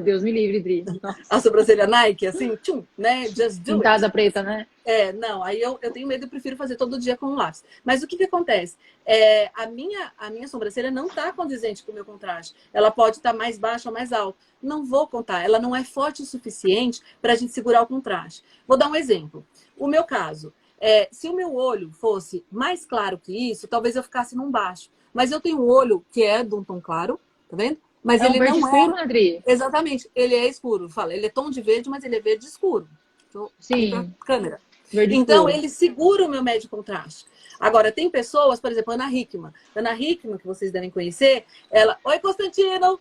[0.03, 0.85] Deus me livre, Dri.
[1.29, 3.27] A sobrancelha Nike, assim, tchum, né?
[3.27, 4.11] Just do Pintada it.
[4.11, 4.67] preta, né?
[4.83, 7.63] É, não, aí eu, eu tenho medo, eu prefiro fazer todo dia com um lápis.
[7.83, 8.75] Mas o que que acontece?
[9.05, 12.55] É, a, minha, a minha sobrancelha não está condizente com o meu contraste.
[12.73, 14.37] Ela pode estar tá mais baixa ou mais alta.
[14.61, 18.43] Não vou contar, ela não é forte o suficiente para a gente segurar o contraste.
[18.67, 19.45] Vou dar um exemplo.
[19.77, 24.03] O meu caso, é, se o meu olho fosse mais claro que isso, talvez eu
[24.03, 24.89] ficasse num baixo.
[25.13, 27.79] Mas eu tenho um olho que é de um tom claro, tá vendo?
[28.03, 29.01] Mas é ele um verde não escuro, é.
[29.01, 29.43] Adri?
[29.45, 30.89] Exatamente, ele é escuro.
[30.89, 32.87] Fala, ele é tom de verde, mas ele é verde escuro.
[33.29, 34.13] Então, Sim.
[34.25, 34.59] Câmera.
[34.91, 35.57] Verde então, escuro.
[35.57, 37.25] ele segura o meu médio contraste.
[37.59, 39.51] Agora, tem pessoas, por exemplo, Ana Hickman.
[39.75, 41.97] Ana Hickman, que vocês devem conhecer, ela.
[42.03, 42.99] Oi, Constantino!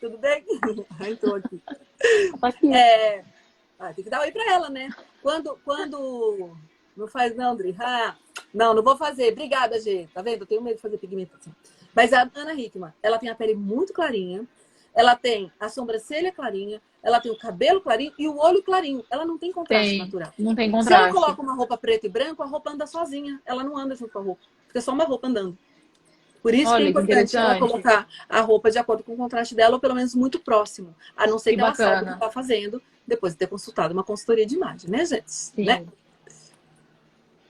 [0.00, 0.44] Tudo bem?
[1.06, 1.60] Entrou aqui.
[2.40, 2.72] Aqui.
[2.72, 3.24] É...
[3.78, 4.88] Ah, tem que dar oi pra ela, né?
[5.22, 5.58] Quando.
[5.64, 6.50] quando...
[6.96, 7.76] Não faz, não, Dri.
[7.78, 8.16] Ah,
[8.52, 9.32] não, não vou fazer.
[9.32, 10.12] Obrigada, gente.
[10.12, 10.42] Tá vendo?
[10.42, 11.54] Eu tenho medo de fazer pigmentação.
[11.98, 14.46] Mas a Ana Hickman, ela tem a pele muito clarinha,
[14.94, 19.04] ela tem a sobrancelha clarinha, ela tem o cabelo clarinho e o olho clarinho.
[19.10, 19.98] Ela não tem contraste Tem.
[19.98, 20.32] natural.
[20.38, 21.12] Não tem Se ela contraste.
[21.12, 23.42] coloca uma roupa preta e branca, a roupa anda sozinha.
[23.44, 24.42] Ela não anda junto com a roupa.
[24.68, 25.58] Fica só uma roupa andando.
[26.40, 29.16] Por isso Olha, que é que importante ela colocar a roupa de acordo com o
[29.16, 30.94] contraste dela, ou pelo menos muito próximo.
[31.16, 33.92] A não ser Que que, ela saiba o que está fazendo depois de ter consultado
[33.92, 35.32] uma consultoria de imagem, né, gente?
[35.32, 35.64] Sim.
[35.64, 35.84] Né?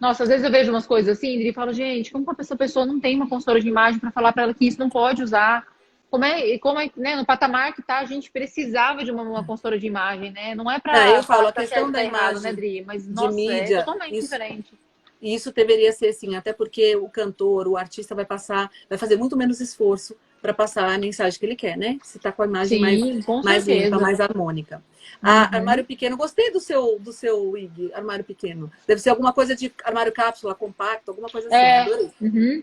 [0.00, 2.87] Nossa, às vezes eu vejo umas coisas assim, e falo, gente, como que essa pessoa
[2.87, 5.66] não tem uma consultora de imagem para falar para ela que isso não pode usar?
[6.11, 9.44] Como é, como é, né, no patamar que tá, a gente precisava de uma, uma
[9.44, 10.54] consultora de imagem, né?
[10.54, 12.52] Não é para Ah, eu falo, falar a tá questão da tá errado, imagem né,
[12.52, 12.84] Dri?
[12.87, 14.74] Mas de nossa, mídia, é totalmente isso- diferente.
[15.20, 19.16] E isso deveria ser assim, até porque o cantor, o artista vai passar, vai fazer
[19.16, 21.98] muito menos esforço para passar a mensagem que ele quer, né?
[22.03, 23.85] Se tá com a imagem mais Sim, com mais certeza.
[23.87, 24.83] limpa, mais harmônica.
[25.22, 25.59] Ah, Uhum.
[25.59, 28.70] armário pequeno, gostei do seu do seu wig, armário pequeno.
[28.87, 31.57] Deve ser alguma coisa de armário cápsula, compacto, alguma coisa assim.
[31.57, 31.79] É.
[31.81, 32.11] adorei.
[32.20, 32.62] Uhum.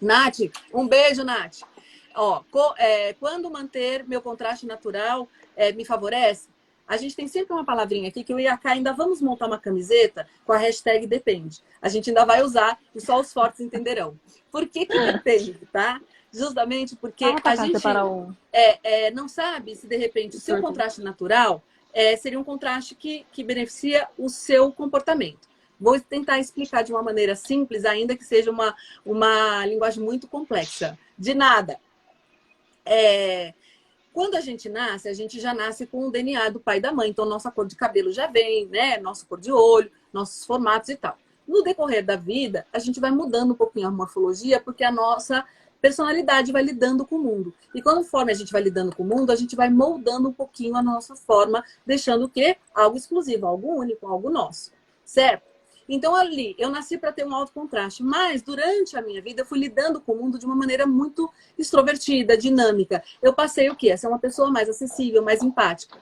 [0.00, 0.38] Nath,
[0.72, 1.60] um beijo, Nath.
[2.14, 6.48] Ó, co- é, quando manter meu contraste natural é, me favorece?
[6.88, 10.26] A gente tem sempre uma palavrinha aqui que a Cá ainda vamos montar uma camiseta
[10.44, 11.60] com a hashtag depende.
[11.82, 14.16] A gente ainda vai usar e só os fortes entenderão.
[14.52, 16.00] Por que, que depende, tá?
[16.32, 18.34] Justamente porque a gente um.
[18.52, 21.62] é, é, não sabe se de repente o seu contraste natural
[21.92, 25.48] é, seria um contraste que, que beneficia o seu comportamento.
[25.80, 30.98] Vou tentar explicar de uma maneira simples, ainda que seja uma, uma linguagem muito complexa.
[31.18, 31.78] De nada.
[32.84, 33.54] É,
[34.12, 36.92] quando a gente nasce, a gente já nasce com o DNA do pai e da
[36.92, 37.10] mãe.
[37.10, 38.98] Então, nossa cor de cabelo já vem, né?
[38.98, 41.18] Nossa cor de olho, nossos formatos e tal.
[41.46, 45.44] No decorrer da vida, a gente vai mudando um pouquinho a morfologia, porque a nossa
[45.80, 47.54] personalidade vai lidando com o mundo.
[47.74, 50.76] E conforme a gente vai lidando com o mundo, a gente vai moldando um pouquinho
[50.76, 52.56] a nossa forma, deixando o quê?
[52.74, 54.72] Algo exclusivo, algo único, algo nosso.
[55.04, 55.56] Certo?
[55.88, 59.46] Então, ali, eu nasci para ter um alto contraste, mas durante a minha vida eu
[59.46, 63.02] fui lidando com o mundo de uma maneira muito extrovertida, dinâmica.
[63.22, 63.92] Eu passei o quê?
[63.92, 65.98] A ser uma pessoa mais acessível, mais empática.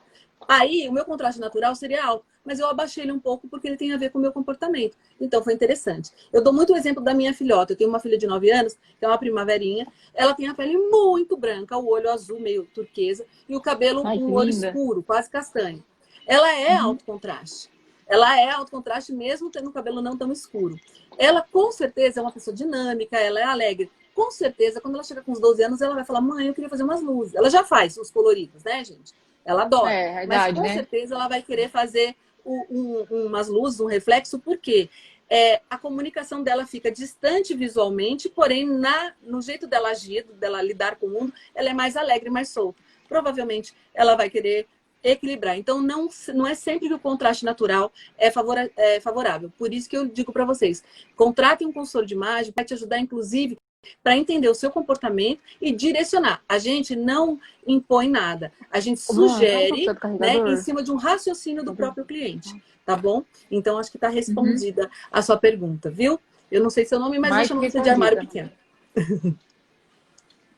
[0.48, 3.76] Aí, o meu contraste natural seria alto, mas eu abaixei ele um pouco porque ele
[3.76, 4.96] tem a ver com o meu comportamento.
[5.20, 6.10] Então, foi interessante.
[6.32, 7.72] Eu dou muito o exemplo da minha filhota.
[7.72, 9.86] Eu tenho uma filha de 9 anos, que é uma primaverinha.
[10.12, 14.18] Ela tem a pele muito branca, o olho azul, meio turquesa, e o cabelo Ai,
[14.18, 14.68] um olho linda.
[14.68, 15.82] escuro, quase castanho.
[16.26, 16.84] Ela é Uhum.
[16.88, 17.70] alto contraste.
[18.06, 20.78] Ela é alto contraste mesmo tendo o cabelo não tão escuro.
[21.16, 23.90] Ela, com certeza, é uma pessoa dinâmica, ela é alegre.
[24.14, 26.68] Com certeza, quando ela chega com uns 12 anos, ela vai falar: mãe, eu queria
[26.70, 27.34] fazer umas luzes.
[27.34, 29.12] Ela já faz os coloridos, né, gente?
[29.44, 29.90] Ela adora.
[29.92, 30.72] É, Mas com né?
[30.74, 32.66] certeza ela vai querer fazer um-
[33.10, 34.88] um- umas luzes, um reflexo, porque
[35.28, 40.96] é, a comunicação dela fica distante visualmente, porém, na, no jeito dela agir, dela lidar
[40.96, 42.80] com o mundo, ela é mais alegre, mais solta.
[43.08, 44.66] Provavelmente ela vai querer
[45.02, 45.56] equilibrar.
[45.58, 49.52] Então, não, não é sempre que o contraste natural é, favora- é favorável.
[49.58, 50.82] Por isso que eu digo para vocês,
[51.16, 53.56] contratem um consultor de imagem, vai te ajudar, inclusive,
[54.02, 56.42] para entender o seu comportamento e direcionar.
[56.48, 58.52] A gente não impõe nada.
[58.70, 61.76] A gente sugere um do né, em cima de um raciocínio do Uhum.
[61.76, 62.54] próprio cliente.
[62.84, 63.24] Tá bom?
[63.50, 66.20] Então, acho que está respondida a sua pergunta, viu?
[66.50, 68.50] Eu não sei seu nome, mas Mais eu chamo que você de armário pequeno.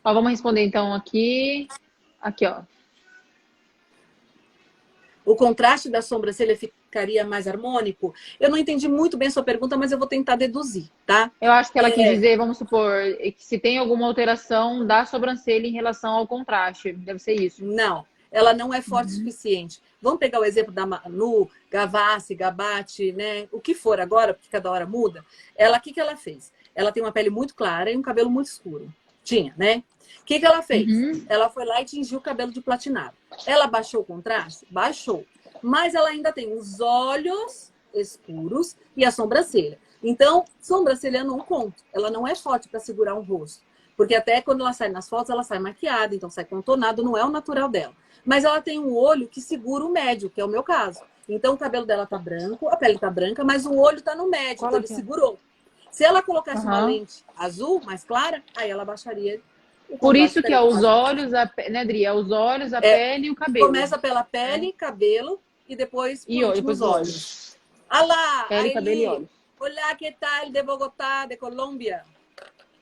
[0.05, 1.69] Ó, vamos responder então aqui.
[2.21, 2.63] Aqui, ó.
[5.27, 8.15] O contraste da sobrancelha ficaria mais harmônico?
[8.39, 11.33] Eu não entendi muito bem a sua pergunta, mas eu vou tentar deduzir, tá?
[11.41, 12.15] Eu acho que ela quis É.
[12.15, 16.93] dizer, vamos supor, que se tem alguma alteração da sobrancelha em relação ao contraste.
[16.93, 17.65] Deve ser isso.
[17.65, 19.19] Não, ela não é forte o Uhum.
[19.19, 19.81] suficiente.
[20.01, 23.49] Vamos pegar o exemplo da Manu, Gavassi, Gabate, né?
[23.51, 25.25] O que for agora, porque cada hora muda.
[25.57, 26.53] Ela, o que, que ela fez?
[26.73, 28.93] Ela tem uma pele muito clara e um cabelo muito escuro.
[29.27, 29.83] Tinha, né?
[30.21, 30.89] O que, que ela fez?
[30.89, 31.27] Uhum.
[31.29, 33.15] Ela foi lá e tingiu o cabelo de platinado.
[33.45, 34.65] Ela baixou o contraste?
[34.71, 35.27] Baixou.
[35.61, 39.79] Mas ela ainda tem os olhos escuros e a sobrancelha.
[40.03, 41.83] Então, sobrancelha não conta.
[41.93, 43.65] Ela não é forte para segurar um rosto.
[43.97, 47.25] Porque até quando ela sai nas fotos, ela sai maquiada, então sai contornado, não é
[47.25, 47.95] o natural dela.
[48.25, 51.01] Mas ela tem um olho que segura o médio, que é o meu caso.
[51.29, 54.29] Então o cabelo dela tá branco, a pele tá branca, mas o olho tá no
[54.29, 55.39] médio, Qual então ele segurou.
[55.97, 56.73] Se ela colocasse uhum.
[56.73, 59.41] uma lente azul, mais clara, aí ela baixaria.
[59.99, 62.05] Por isso que é os olhos, a, né, Adri?
[62.05, 63.69] É os olhos, a é, pele e o cabelo.
[63.69, 64.73] Começa pela pele, é.
[64.73, 67.59] cabelo e depois, e último, depois os olhos.
[67.91, 69.29] Olá, pele, cabelo e olhos.
[69.59, 72.05] Olá, que tal de Bogotá, de Colômbia?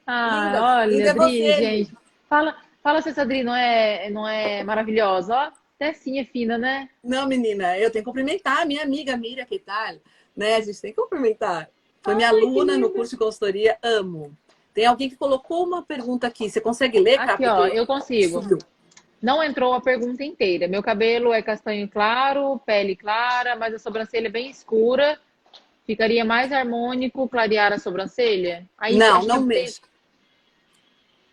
[0.04, 0.64] Ah, Linda.
[0.64, 1.96] olha, Linda Adri, gente.
[2.28, 5.52] Fala, fala se essa Adri não é, não é maravilhosa, ó.
[5.76, 6.88] Até sim é fina, né?
[7.00, 9.98] Não, menina, eu tenho que cumprimentar a minha amiga Miriam, que tal?
[10.36, 10.56] Né?
[10.56, 11.70] A gente tem que cumprimentar.
[12.04, 14.36] Foi minha Ai, aluna no curso de consultoria, amo.
[14.74, 16.50] Tem alguém que colocou uma pergunta aqui.
[16.50, 18.42] Você consegue ler, Aqui, ó, eu consigo.
[19.22, 20.68] Não entrou a pergunta inteira.
[20.68, 25.18] Meu cabelo é castanho claro, pele clara, mas a sobrancelha é bem escura.
[25.86, 28.66] Ficaria mais harmônico clarear a sobrancelha?
[28.76, 29.86] Aí, não, não mesmo.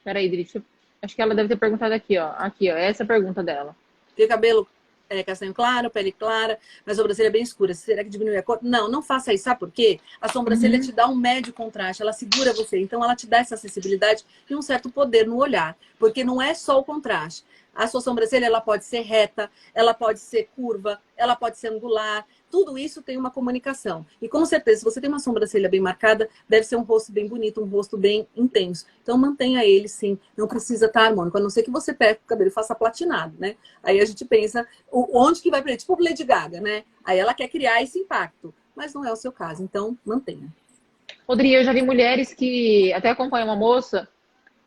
[0.05, 0.47] Peraí, Dri,
[1.01, 2.32] acho que ela deve ter perguntado aqui, ó.
[2.38, 2.76] Aqui, ó.
[2.78, 3.76] Essa é a pergunta dela.
[4.15, 4.65] Tem cabelo
[5.12, 7.74] é, castanho claro, pele clara, mas sobrancelha bem escura.
[7.74, 8.59] Será que diminui a cor?
[8.62, 9.43] Não, não faça isso.
[9.43, 9.99] Sabe por quê?
[10.22, 10.84] A sobrancelha uhum.
[10.84, 12.80] te dá um médio contraste, ela segura você.
[12.80, 15.76] Então, ela te dá essa acessibilidade e um certo poder no olhar.
[15.99, 17.43] Porque não é só o contraste.
[17.74, 22.26] A sua sobrancelha ela pode ser reta, ela pode ser curva, ela pode ser angular.
[22.49, 24.05] Tudo isso tem uma comunicação.
[24.22, 27.28] E com certeza, se você tem uma sobrancelha bem marcada, deve ser um rosto bem
[27.28, 28.86] bonito, um rosto bem intenso.
[29.01, 32.28] Então mantenha ele sim, não precisa estar harmônico, a não ser que você pegue o
[32.28, 33.55] cabelo e faça platinado, né?
[33.82, 36.84] Aí a gente pensa onde que vai para tipo Lady Gaga, né?
[37.05, 40.51] Aí ela quer criar esse impacto, mas não é o seu caso, então mantenha.
[41.28, 44.07] Rodrigo, eu já vi mulheres que até acompanham uma moça,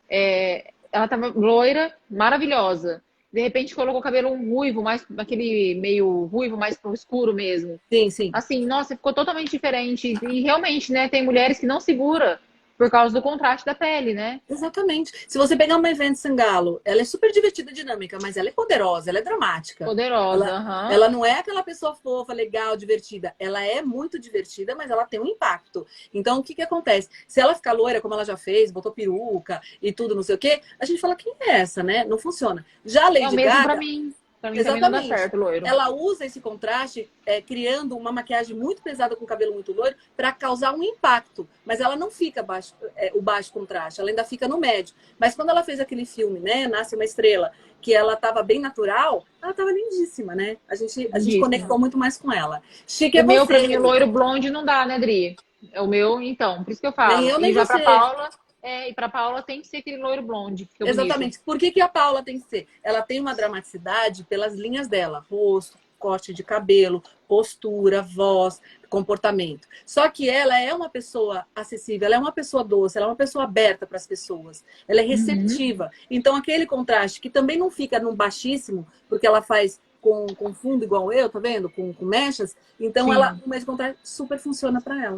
[0.09, 3.03] é, ela tava loira, maravilhosa
[3.35, 7.77] de repente colocou o cabelo um ruivo, mais aquele meio ruivo, mais pro escuro mesmo.
[7.91, 8.29] Sim, sim.
[8.31, 10.13] Assim, nossa, ficou totalmente diferente.
[10.31, 12.39] E realmente, né, tem mulheres que não segura
[12.77, 14.41] por causa do contraste da pele, né?
[14.49, 15.25] Exatamente.
[15.27, 19.09] Se você pegar uma evento Sangalo, ela é super divertida, dinâmica, mas ela é poderosa,
[19.09, 19.85] ela é dramática.
[19.85, 23.33] Poderosa, ela, ela não é aquela pessoa fofa, legal, divertida.
[23.39, 25.85] Ela é muito divertida, mas ela tem um impacto.
[26.13, 27.09] Então, o que que acontece?
[27.27, 30.39] Se ela ficar loira, como ela já fez, botou peruca e tudo, não sei o
[30.39, 32.03] quê, a gente fala, quem é essa, né?
[32.05, 32.65] Não funciona.
[32.85, 33.63] Já a Lady é o mesmo Gaga...
[33.63, 34.13] pra mim.
[34.53, 35.07] Exatamente.
[35.07, 39.95] Certo, ela usa esse contraste é, criando uma maquiagem muito pesada com cabelo muito loiro
[40.15, 41.47] para causar um impacto.
[41.65, 44.93] Mas ela não fica baixo, é, o baixo contraste, ela ainda fica no médio.
[45.19, 49.23] Mas quando ela fez aquele filme, né, Nasce uma Estrela, que ela estava bem natural,
[49.41, 50.57] ela estava lindíssima, né?
[50.67, 52.61] A gente, a gente conectou muito mais com ela.
[52.87, 55.35] Chique é o meu, pra mim, loiro blonde não dá, né, Dri?
[55.71, 56.63] É o meu, então.
[56.63, 57.17] Por isso que eu falo.
[57.17, 57.73] Nem eu, nem e já você.
[57.73, 58.29] pra Paula
[58.65, 60.67] é, e para Paula tem que ser aquele loiro blonde.
[60.79, 61.37] Exatamente.
[61.37, 61.41] Bonito.
[61.45, 62.67] Por que, que a Paula tem que ser?
[62.83, 68.59] Ela tem uma dramaticidade pelas linhas dela, rosto, corte de cabelo, postura, voz,
[68.89, 69.67] comportamento.
[69.85, 73.15] Só que ela é uma pessoa acessível, ela é uma pessoa doce, ela é uma
[73.15, 75.09] pessoa aberta para as pessoas, ela é uhum.
[75.09, 75.83] receptiva.
[75.85, 76.07] Uhum.
[76.09, 80.83] Então, aquele contraste que também não fica no baixíssimo, porque ela faz com, com fundo
[80.83, 81.67] igual eu, tá vendo?
[81.67, 82.55] Com, com mechas.
[82.79, 83.13] Então, Sim.
[83.13, 85.13] ela, o mês contraste super funciona para ela.